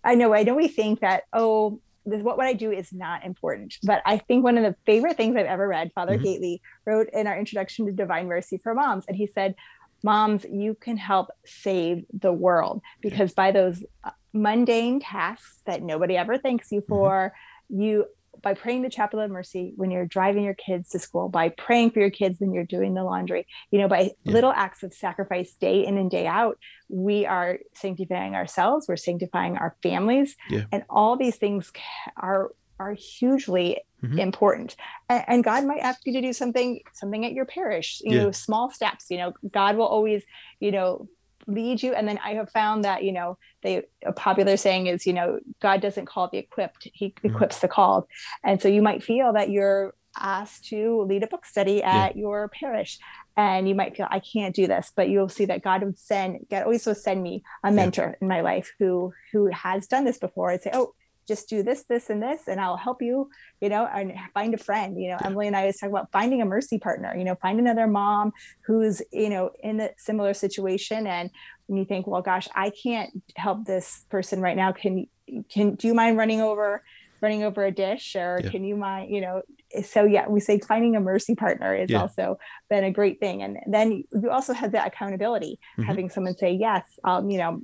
[0.04, 0.34] I know.
[0.34, 3.78] I know we think that, oh, this, what, what I do is not important.
[3.84, 6.26] But I think one of the favorite things I've ever read, Father mm-hmm.
[6.26, 9.06] Gaitley wrote in our introduction to Divine Mercy for Moms.
[9.08, 9.56] And he said,
[10.04, 16.16] Moms, you can help save the world because by those uh, mundane tasks that nobody
[16.16, 16.94] ever thanks you mm-hmm.
[16.94, 17.34] for,
[17.72, 17.82] mm-hmm.
[17.82, 18.06] you
[18.41, 21.91] by praying the chaplet of mercy when you're driving your kids to school by praying
[21.91, 24.34] for your kids when you're doing the laundry you know by yeah.
[24.34, 26.58] little acts of sacrifice day in and day out
[26.89, 30.63] we are sanctifying ourselves we're sanctifying our families yeah.
[30.71, 31.71] and all these things
[32.15, 34.19] are are hugely mm-hmm.
[34.19, 34.76] important
[35.10, 38.23] and, and, god might ask you to do something something at your parish you yeah.
[38.23, 40.23] know small steps you know god will always
[40.60, 41.08] you know
[41.47, 45.07] lead you and then i have found that you know they a popular saying is
[45.07, 47.27] you know god doesn't call the equipped he mm-hmm.
[47.27, 48.05] equips the called
[48.43, 52.19] and so you might feel that you're asked to lead a book study at yeah.
[52.19, 52.99] your parish
[53.36, 56.45] and you might feel i can't do this but you'll see that god would send
[56.49, 58.15] god always will send me a mentor yeah.
[58.21, 60.93] in my life who who has done this before and say oh
[61.28, 63.30] just do this, this, and this, and I'll help you,
[63.62, 65.00] you know, and find a friend.
[65.00, 65.18] You know.
[65.24, 68.32] Emily and I was talking about finding a mercy partner, you know, find another mom
[68.62, 71.08] who's, you know, in a similar situation.
[71.08, 71.30] And
[71.68, 74.72] when you think, well, gosh, I can't help this person right now.
[74.72, 75.08] Can
[75.50, 76.84] can do you mind running over
[77.22, 78.50] running over a dish or yeah.
[78.50, 79.42] can you mind, you know,
[79.84, 82.02] so yeah, we say finding a mercy partner is yeah.
[82.02, 82.38] also
[82.70, 83.42] been a great thing.
[83.42, 85.84] And then you also have that accountability, mm-hmm.
[85.84, 87.62] having someone say, yes, um, you know,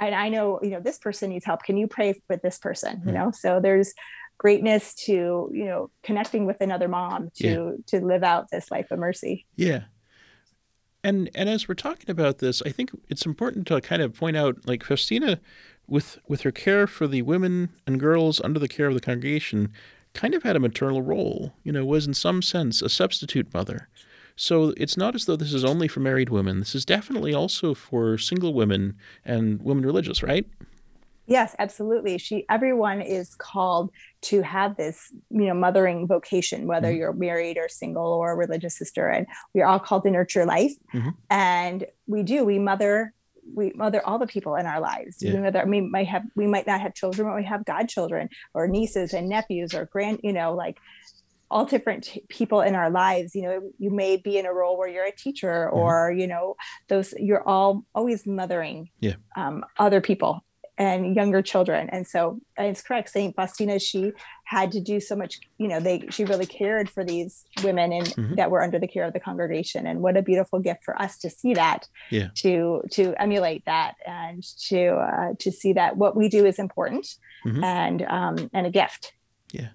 [0.00, 1.62] and I know, you know, this person needs help.
[1.62, 2.96] Can you pray with this person?
[2.96, 3.08] Mm-hmm.
[3.08, 3.94] You know, so there's
[4.38, 7.98] greatness to, you know, connecting with another mom to yeah.
[7.98, 9.46] to live out this life of mercy.
[9.56, 9.82] Yeah.
[11.04, 14.36] And and as we're talking about this, I think it's important to kind of point
[14.36, 15.40] out like Faustina
[15.86, 19.72] with with her care for the women and girls under the care of the congregation
[20.14, 23.88] kind of had a maternal role, you know, was in some sense a substitute mother.
[24.36, 26.58] So it's not as though this is only for married women.
[26.58, 30.46] This is definitely also for single women and women religious, right?
[31.26, 32.18] Yes, absolutely.
[32.18, 36.98] She everyone is called to have this, you know, mothering vocation, whether mm-hmm.
[36.98, 39.08] you're married or single or a religious sister.
[39.08, 40.72] And we're all called to nurture life.
[40.92, 41.10] Mm-hmm.
[41.30, 43.14] And we do, we mother
[43.54, 45.18] we mother all the people in our lives.
[45.20, 45.50] Yeah.
[45.64, 49.12] We we might have we might not have children, but we have godchildren or nieces
[49.12, 50.78] and nephews or grand, you know, like
[51.50, 54.78] all different t- people in our lives you know you may be in a role
[54.78, 55.78] where you're a teacher mm-hmm.
[55.78, 56.56] or you know
[56.88, 59.14] those you're all always mothering yeah.
[59.36, 60.44] um, other people
[60.80, 64.12] and younger children and so and it's correct saint faustina she
[64.44, 68.06] had to do so much you know they she really cared for these women and
[68.06, 68.34] mm-hmm.
[68.36, 71.18] that were under the care of the congregation and what a beautiful gift for us
[71.18, 72.28] to see that yeah.
[72.34, 77.06] to to emulate that and to uh, to see that what we do is important
[77.44, 77.62] mm-hmm.
[77.62, 79.12] and um and a gift
[79.52, 79.68] yeah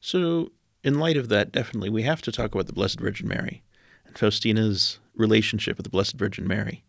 [0.00, 0.48] so
[0.86, 3.64] in light of that, definitely we have to talk about the Blessed Virgin Mary
[4.06, 6.84] and Faustina's relationship with the Blessed Virgin Mary.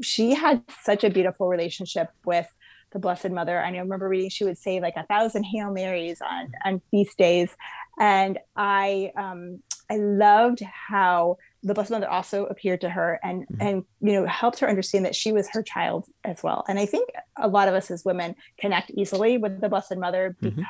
[0.00, 2.46] She had such a beautiful relationship with
[2.92, 3.60] the Blessed Mother.
[3.60, 7.56] I remember reading she would say like a thousand Hail Marys on on feast days,
[7.98, 13.60] and I um, I loved how the Blessed Mother also appeared to her and mm-hmm.
[13.60, 16.64] and you know helped her understand that she was her child as well.
[16.68, 20.36] And I think a lot of us as women connect easily with the Blessed Mother
[20.40, 20.60] mm-hmm.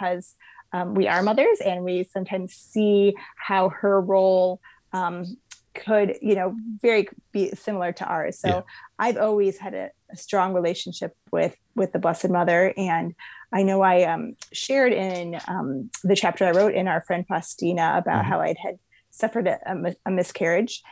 [0.73, 4.61] Um, we are mothers and we sometimes see how her role
[4.93, 5.37] um,
[5.75, 8.63] could you know very be similar to ours so yeah.
[8.99, 13.15] i've always had a, a, strong relationship with with the blessed mother and
[13.53, 17.95] i know i um, shared in um, the chapter i wrote in our friend faustina
[17.97, 18.31] about mm-hmm.
[18.31, 18.79] how i'd had
[19.11, 20.83] suffered a, a miscarriage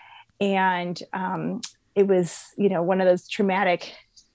[0.40, 1.60] and um,
[1.94, 3.94] it was you know one of those traumatic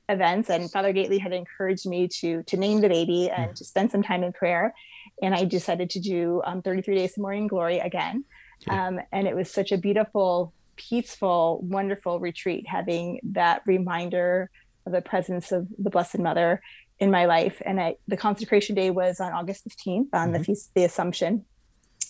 [0.09, 3.53] events and father Gaitley had encouraged me to to name the baby and mm-hmm.
[3.53, 4.73] to spend some time in prayer
[5.21, 8.23] and i decided to do um, 33 days of morning glory again
[8.67, 14.49] um, and it was such a beautiful, peaceful, wonderful retreat, having that reminder
[14.85, 16.61] of the presence of the Blessed Mother
[16.99, 17.61] in my life.
[17.65, 20.33] And I, the consecration day was on August 15th on mm-hmm.
[20.33, 21.45] the feast, the Assumption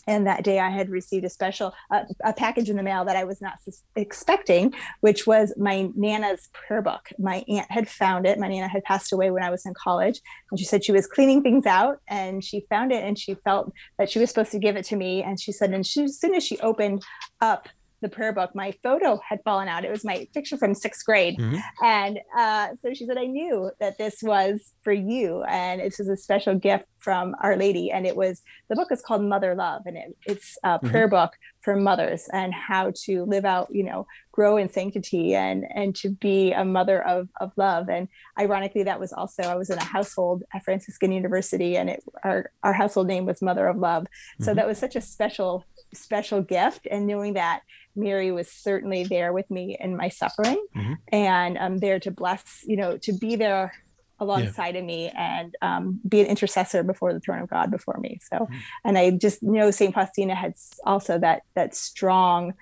[0.07, 3.15] and that day I had received a special uh, a package in the mail that
[3.15, 3.53] I was not
[3.95, 7.09] expecting, which was my nana's prayer book.
[7.17, 8.39] My aunt had found it.
[8.39, 11.07] My nana had passed away when I was in college, and she said she was
[11.07, 14.59] cleaning things out, and she found it, and she felt that she was supposed to
[14.59, 15.23] give it to me.
[15.23, 17.03] And she said, and she, as soon as she opened
[17.41, 17.67] up
[18.05, 19.83] the prayer book, my photo had fallen out.
[19.83, 21.39] It was my picture from sixth grade.
[21.39, 21.57] Mm-hmm.
[21.83, 25.41] And uh, so she said, I knew that this was for you.
[25.43, 27.89] And this is a special gift from Our Lady.
[27.91, 29.81] And it was, the book is called Mother Love.
[29.87, 30.87] And it, it's a mm-hmm.
[30.87, 31.31] prayer book
[31.63, 36.11] for mothers and how to live out, you know, grow in sanctity and, and to
[36.11, 37.89] be a mother of, of love.
[37.89, 38.07] And
[38.39, 42.51] ironically, that was also, I was in a household at Franciscan University and it, our,
[42.61, 44.05] our household name was Mother of Love.
[44.39, 44.57] So mm-hmm.
[44.57, 47.61] that was such a special special gift and knowing that
[47.95, 50.93] Mary was certainly there with me in my suffering mm-hmm.
[51.09, 53.73] and I'm um, there to bless, you know, to be there
[54.19, 54.81] alongside yeah.
[54.81, 58.19] of me and um, be an intercessor before the throne of God before me.
[58.21, 58.55] So, mm-hmm.
[58.85, 59.93] and I just know St.
[59.93, 60.55] Faustina had
[60.85, 62.53] also that, that strong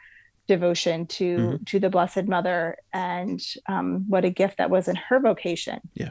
[0.48, 1.64] devotion to, mm-hmm.
[1.66, 5.80] to the Blessed Mother and um, what a gift that was in her vocation.
[5.94, 6.10] Yeah.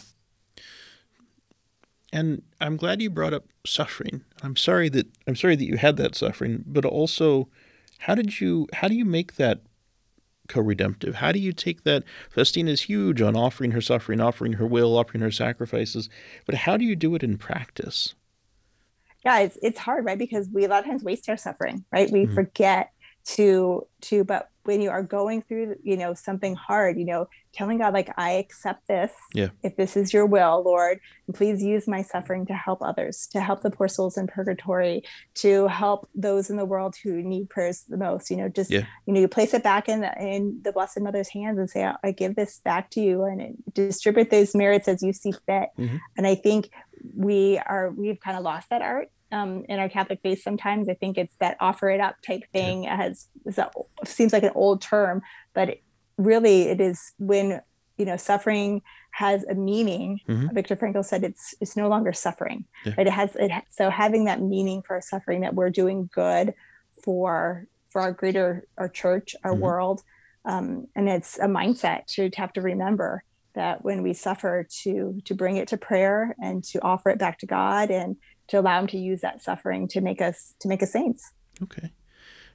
[2.12, 4.22] And I'm glad you brought up suffering.
[4.42, 7.48] I'm sorry that I'm sorry that you had that suffering, but also
[8.02, 9.60] how did you how do you make that
[10.48, 11.16] co-redemptive?
[11.16, 14.96] How do you take that Faustina is huge on offering her suffering, offering her will,
[14.98, 16.08] offering her sacrifices,
[16.44, 18.14] but how do you do it in practice?
[19.24, 20.18] Yeah, it's it's hard, right?
[20.18, 22.10] Because we a lot of times waste our suffering, right?
[22.10, 22.34] We mm-hmm.
[22.34, 22.91] forget
[23.24, 27.78] to to but when you are going through you know something hard you know telling
[27.78, 29.12] god like i accept this.
[29.34, 29.48] Yeah.
[29.62, 31.00] If this is your will lord
[31.34, 35.02] please use my suffering to help others to help the poor souls in purgatory
[35.36, 38.30] to help those in the world who need prayers the most.
[38.30, 38.86] You know just yeah.
[39.06, 41.90] you know you place it back in the, in the blessed mother's hands and say
[42.02, 45.68] i give this back to you and distribute those merits as you see fit.
[45.78, 45.96] Mm-hmm.
[46.16, 46.70] and i think
[47.16, 50.88] we are we've kind of lost that art um, in our Catholic faith sometimes.
[50.88, 52.84] I think it's that offer it up type thing.
[52.84, 52.96] Yeah.
[52.96, 53.70] Has a,
[54.04, 55.22] seems like an old term,
[55.54, 55.82] but it,
[56.18, 57.60] really it is when
[57.96, 60.20] you know suffering has a meaning.
[60.28, 60.54] Mm-hmm.
[60.54, 62.94] Viktor Frankl said it's it's no longer suffering, yeah.
[62.96, 63.06] right?
[63.06, 66.54] It has it so having that meaning for our suffering that we're doing good
[67.02, 69.62] for for our greater our church, our mm-hmm.
[69.62, 70.02] world,
[70.44, 75.34] um, and it's a mindset to have to remember that when we suffer to to
[75.34, 78.16] bring it to prayer and to offer it back to God and
[78.52, 81.32] to allow him to use that suffering to make us to make us saints.
[81.62, 81.90] Okay.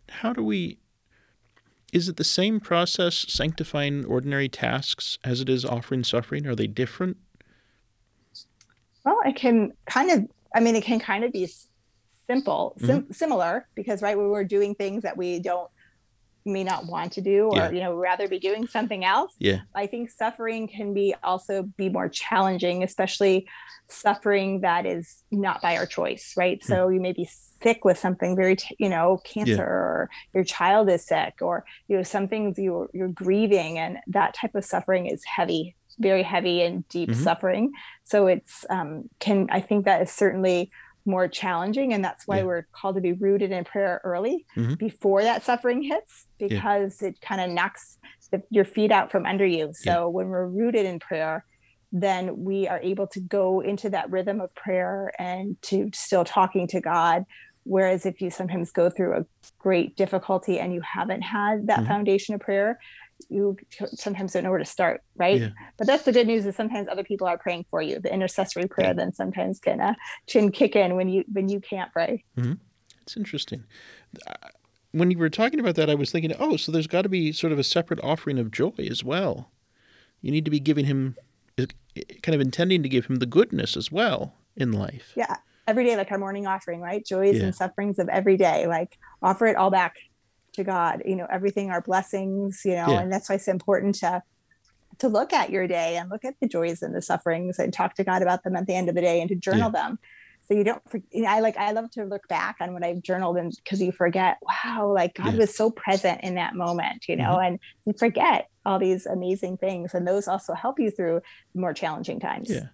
[0.09, 0.77] How do we
[1.91, 6.45] is it the same process sanctifying ordinary tasks as it is offering suffering?
[6.45, 7.17] Are they different?
[9.03, 11.49] Well, it can kind of I mean it can kind of be
[12.29, 13.11] simple, sim- mm-hmm.
[13.11, 15.69] similar because right when we're doing things that we don't
[16.47, 17.69] may not want to do or yeah.
[17.71, 21.89] you know rather be doing something else yeah i think suffering can be also be
[21.89, 23.47] more challenging especially
[23.89, 27.29] suffering that is not by our choice right mm so you may be
[27.61, 29.61] sick with something very t- you know cancer yeah.
[29.61, 34.33] or your child is sick or you know some things you're you're grieving and that
[34.33, 37.23] type of suffering is heavy very heavy and deep mm-hmm.
[37.23, 37.71] suffering
[38.03, 40.69] so it's um can i think that is certainly
[41.07, 42.43] more challenging and that's why yeah.
[42.43, 44.73] we're called to be rooted in prayer early mm-hmm.
[44.75, 47.09] before that suffering hits because yeah.
[47.09, 47.97] it kind of knocks
[48.31, 50.03] the, your feet out from under you so yeah.
[50.03, 51.45] when we're rooted in prayer
[51.93, 56.67] then we are able to go into that rhythm of prayer and to still talking
[56.67, 57.25] to god
[57.63, 59.25] whereas if you sometimes go through a
[59.57, 61.87] great difficulty and you haven't had that mm-hmm.
[61.87, 62.79] foundation of prayer
[63.29, 63.57] you
[63.95, 65.39] sometimes don't know where to start, right?
[65.39, 65.49] Yeah.
[65.77, 67.99] But that's the good news is sometimes other people are praying for you.
[67.99, 68.93] The intercessory prayer yeah.
[68.93, 69.95] then sometimes can uh,
[70.27, 72.23] chin kick in when you when you can't pray.
[72.37, 72.53] Mm-hmm.
[73.01, 73.63] It's interesting.
[74.91, 77.31] When you were talking about that, I was thinking, oh, so there's got to be
[77.31, 79.51] sort of a separate offering of joy as well.
[80.21, 81.15] You need to be giving him,
[81.57, 85.13] kind of intending to give him the goodness as well in life.
[85.15, 85.35] Yeah,
[85.67, 87.05] every day, like our morning offering, right?
[87.05, 87.43] Joys yeah.
[87.43, 89.95] and sufferings of every day, like offer it all back
[90.57, 92.99] to God, you know, everything are blessings, you know, yeah.
[92.99, 94.21] and that's why it's important to
[94.99, 97.93] to look at your day and look at the joys and the sufferings and talk
[97.95, 99.81] to God about them at the end of the day and to journal yeah.
[99.81, 99.99] them.
[100.47, 100.81] So you don't,
[101.11, 103.81] you know, I like, I love to look back on what I've journaled and because
[103.81, 105.39] you forget, wow, like God yeah.
[105.39, 107.45] was so present in that moment, you know, mm-hmm.
[107.45, 109.93] and you forget all these amazing things.
[109.93, 111.21] And those also help you through
[111.53, 112.49] more challenging times.
[112.49, 112.67] Yeah.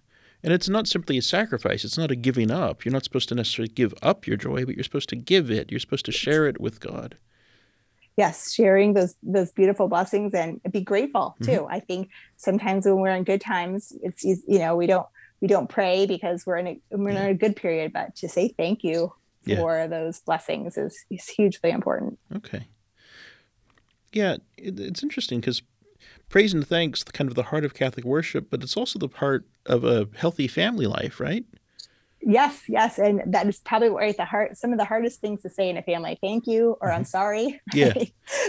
[0.44, 1.84] And it's not simply a sacrifice.
[1.84, 2.84] It's not a giving up.
[2.84, 5.70] You're not supposed to necessarily give up your joy, but you're supposed to give it.
[5.70, 7.16] You're supposed to share it with God.
[8.16, 11.50] Yes, sharing those those beautiful blessings and be grateful too.
[11.50, 11.72] Mm-hmm.
[11.72, 15.06] I think sometimes when we're in good times, it's easy, you know we don't
[15.40, 17.24] we don't pray because we're in a we're yeah.
[17.24, 19.12] in a good period, but to say thank you
[19.44, 19.56] yeah.
[19.56, 22.18] for those blessings is is hugely important.
[22.36, 22.68] Okay.
[24.12, 25.62] Yeah, it, it's interesting because
[26.28, 29.44] praise and thanks kind of the heart of Catholic worship, but it's also the part
[29.66, 31.44] of a healthy family life, right?
[32.26, 34.56] Yes, yes, and that is probably right the heart.
[34.56, 36.98] Some of the hardest things to say in a family: "Thank you" or mm-hmm.
[36.98, 37.92] "I'm sorry." Yeah,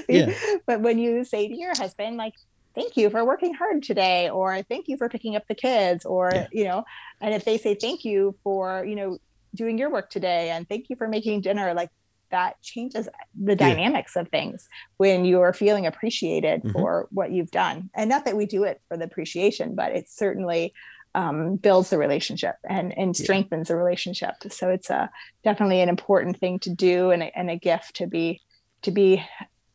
[0.07, 0.33] yeah.
[0.65, 2.33] But when you say to your husband, like,
[2.73, 6.31] "Thank you for working hard today," or "Thank you for picking up the kids," or
[6.33, 6.47] yeah.
[6.51, 6.85] you know,
[7.21, 9.17] and if they say thank you for you know
[9.53, 11.89] doing your work today and thank you for making dinner, like
[12.31, 13.07] that changes
[13.41, 14.23] the dynamics yeah.
[14.23, 14.67] of things
[14.97, 16.71] when you are feeling appreciated mm-hmm.
[16.71, 17.89] for what you've done.
[17.95, 20.73] And not that we do it for the appreciation, but it's certainly
[21.15, 23.73] um, builds the relationship and, and strengthens yeah.
[23.73, 24.35] the relationship.
[24.49, 25.09] So it's a
[25.43, 28.41] definitely an important thing to do and a, and a gift to be
[28.81, 29.23] to be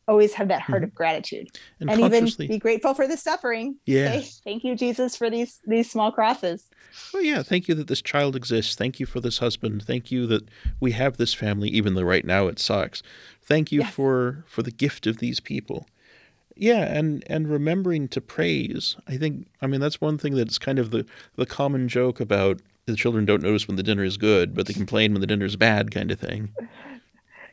[0.07, 0.85] always have that heart mm-hmm.
[0.85, 1.47] of gratitude
[1.79, 3.75] and, and even be grateful for the suffering.
[3.85, 4.07] Yeah.
[4.07, 4.27] Okay?
[4.43, 6.69] Thank you, Jesus, for these these small crosses.
[7.13, 7.43] Well, yeah.
[7.43, 8.75] Thank you that this child exists.
[8.75, 9.83] Thank you for this husband.
[9.83, 10.47] Thank you that
[10.79, 13.01] we have this family, even though right now it sucks.
[13.41, 13.93] Thank you yes.
[13.93, 15.87] for for the gift of these people.
[16.61, 18.95] Yeah, and and remembering to praise.
[19.07, 21.05] I think I mean that's one thing that's kind of the
[21.35, 24.73] the common joke about the children don't notice when the dinner is good, but they
[24.73, 26.51] complain when the dinner is bad kind of thing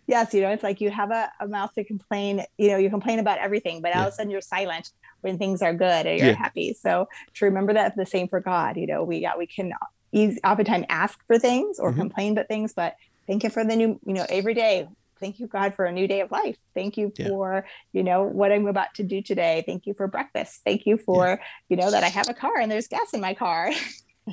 [0.08, 2.90] yes, you know, it's like you have a, a, mouth to complain, you know, you
[2.90, 4.00] complain about everything, but yeah.
[4.00, 4.90] all of a sudden you're silent
[5.20, 6.34] when things are good and you're yeah.
[6.34, 6.72] happy.
[6.72, 9.72] So to remember that the same for God, you know, we got, we can
[10.10, 12.00] easy, oftentimes ask for things or mm-hmm.
[12.00, 12.96] complain about things, but
[13.26, 14.88] thank you for the new, you know, every day.
[15.20, 16.56] Thank you, God, for a new day of life.
[16.74, 17.28] Thank you yeah.
[17.28, 19.62] for, you know, what I'm about to do today.
[19.66, 20.60] Thank you for breakfast.
[20.64, 23.34] Thank you for, you know, that I have a car and there's gas in my
[23.34, 23.70] car.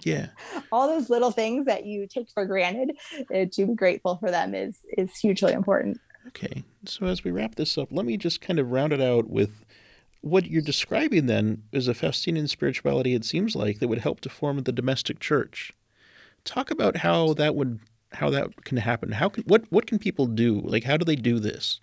[0.03, 0.27] yeah
[0.71, 2.91] all those little things that you take for granted
[3.33, 7.55] uh, to be grateful for them is is hugely important okay so as we wrap
[7.55, 9.65] this up let me just kind of round it out with
[10.21, 14.29] what you're describing then is a faustinian spirituality it seems like that would help to
[14.29, 15.71] form the domestic church
[16.43, 17.79] talk about how that would
[18.15, 21.15] how that can happen how can what what can people do like how do they
[21.15, 21.79] do this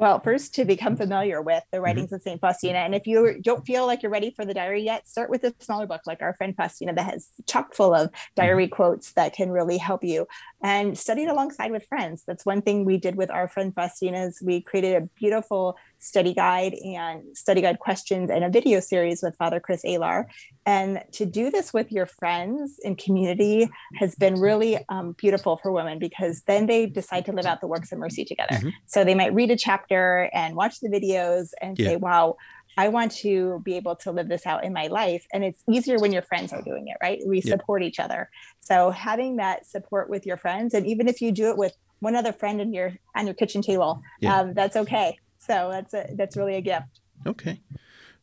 [0.00, 1.84] well, first to become familiar with the mm-hmm.
[1.84, 2.14] writings mm-hmm.
[2.14, 2.40] of St.
[2.40, 2.78] Faustina.
[2.78, 5.54] And if you don't feel like you're ready for the diary yet, start with a
[5.60, 8.74] smaller book like our friend Faustina that has chock full of diary mm-hmm.
[8.76, 10.26] quotes that can really help you
[10.62, 12.22] and study it alongside with friends.
[12.26, 16.34] That's one thing we did with our friend Faustina is we created a beautiful study
[16.34, 20.24] guide and study guide questions and a video series with Father Chris Alar.
[20.66, 25.70] And to do this with your friends and community has been really um, beautiful for
[25.72, 28.56] women because then they decide to live out the works of mercy together.
[28.56, 28.68] Mm-hmm.
[28.86, 31.86] So they might read a chapter and watch the videos and yeah.
[31.86, 32.36] say, wow,
[32.78, 35.26] I want to be able to live this out in my life.
[35.32, 37.20] And it's easier when your friends are doing it, right?
[37.26, 37.52] We yeah.
[37.52, 38.30] support each other.
[38.60, 42.16] So having that support with your friends, and even if you do it with one
[42.16, 44.40] other friend in your on your kitchen table, yeah.
[44.40, 45.18] um, that's okay.
[45.50, 47.00] So that's a, that's really a gift.
[47.26, 47.60] Okay.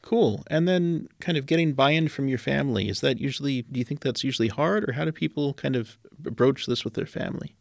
[0.02, 0.46] Cool.
[0.50, 2.88] And then kind of getting buy-in from your family.
[2.88, 5.98] Is that usually do you think that's usually hard or how do people kind of
[6.18, 7.57] broach this with their family?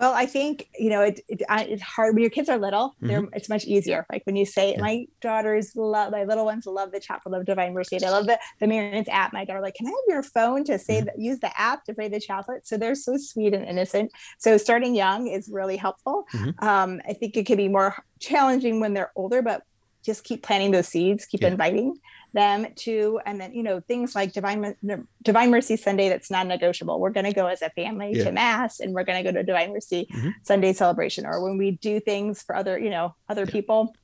[0.00, 2.96] Well, I think you know it, it it's hard when your kids are little.
[3.02, 3.34] Mm-hmm.
[3.34, 4.06] It's much easier.
[4.10, 4.80] Like when you say, yeah.
[4.80, 7.98] "My daughters love my little ones love the Chaplet of Divine Mercy.
[7.98, 10.78] They love the the Marian's app." My daughter like, "Can I have your phone to
[10.78, 11.06] say mm-hmm.
[11.06, 14.10] that use the app to pray the chaplet?" So they're so sweet and innocent.
[14.38, 16.24] So starting young is really helpful.
[16.32, 16.64] Mm-hmm.
[16.66, 19.62] Um, I think it can be more challenging when they're older, but
[20.04, 21.48] just keep planting those seeds, keep yeah.
[21.48, 21.98] inviting
[22.32, 24.74] them to, and then, you know, things like Divine,
[25.22, 27.00] Divine Mercy Sunday that's non negotiable.
[27.00, 28.24] We're going to go as a family yeah.
[28.24, 30.30] to Mass and we're going to go to Divine Mercy mm-hmm.
[30.42, 31.26] Sunday celebration.
[31.26, 33.50] Or when we do things for other, you know, other yeah.
[33.52, 33.94] people,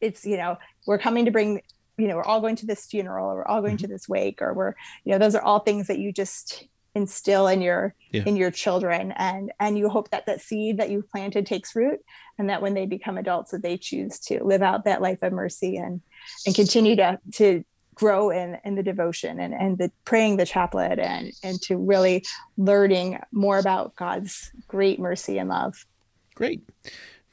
[0.00, 1.62] it's, you know, we're coming to bring
[1.96, 3.82] you know we're all going to this funeral or we're all going mm-hmm.
[3.82, 6.64] to this wake or we're you know those are all things that you just
[6.94, 8.22] instill in your yeah.
[8.24, 12.00] in your children and and you hope that that seed that you've planted takes root
[12.38, 15.32] and that when they become adults that they choose to live out that life of
[15.32, 16.00] mercy and
[16.46, 17.64] and continue to to
[17.94, 22.24] grow in in the devotion and and the praying the chaplet and and to really
[22.56, 25.86] learning more about God's great mercy and love.
[26.34, 26.62] Great.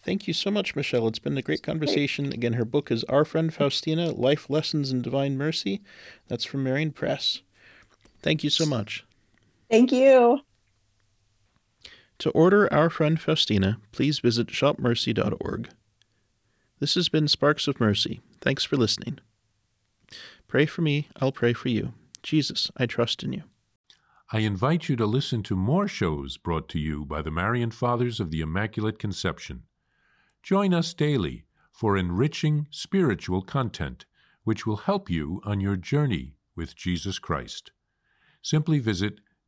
[0.03, 1.07] Thank you so much, Michele.
[1.07, 2.25] It's been a great conversation.
[2.25, 2.33] Great.
[2.33, 5.81] Again, her book is Our Friend Faustina Life Lessons in Divine Mercy.
[6.27, 7.41] That's from Marian Press.
[8.23, 9.05] Thank you so much.
[9.71, 10.41] Thank you.
[12.19, 15.69] To order Our Friend Faustina, please visit shopmercy.org.
[16.79, 18.19] This has been Sparks of Mercy.
[18.41, 19.19] Thanks for listening.
[20.47, 21.93] Pray for me, I'll pray for you.
[22.21, 23.43] Jesus, I trust in you.
[24.33, 28.19] I invite you to listen to more shows brought to you by the Marian Fathers
[28.19, 29.63] of the Immaculate Conception.
[30.43, 34.05] Join us daily for enriching spiritual content,
[34.43, 37.71] which will help you on your journey with Jesus Christ.
[38.41, 39.21] Simply visit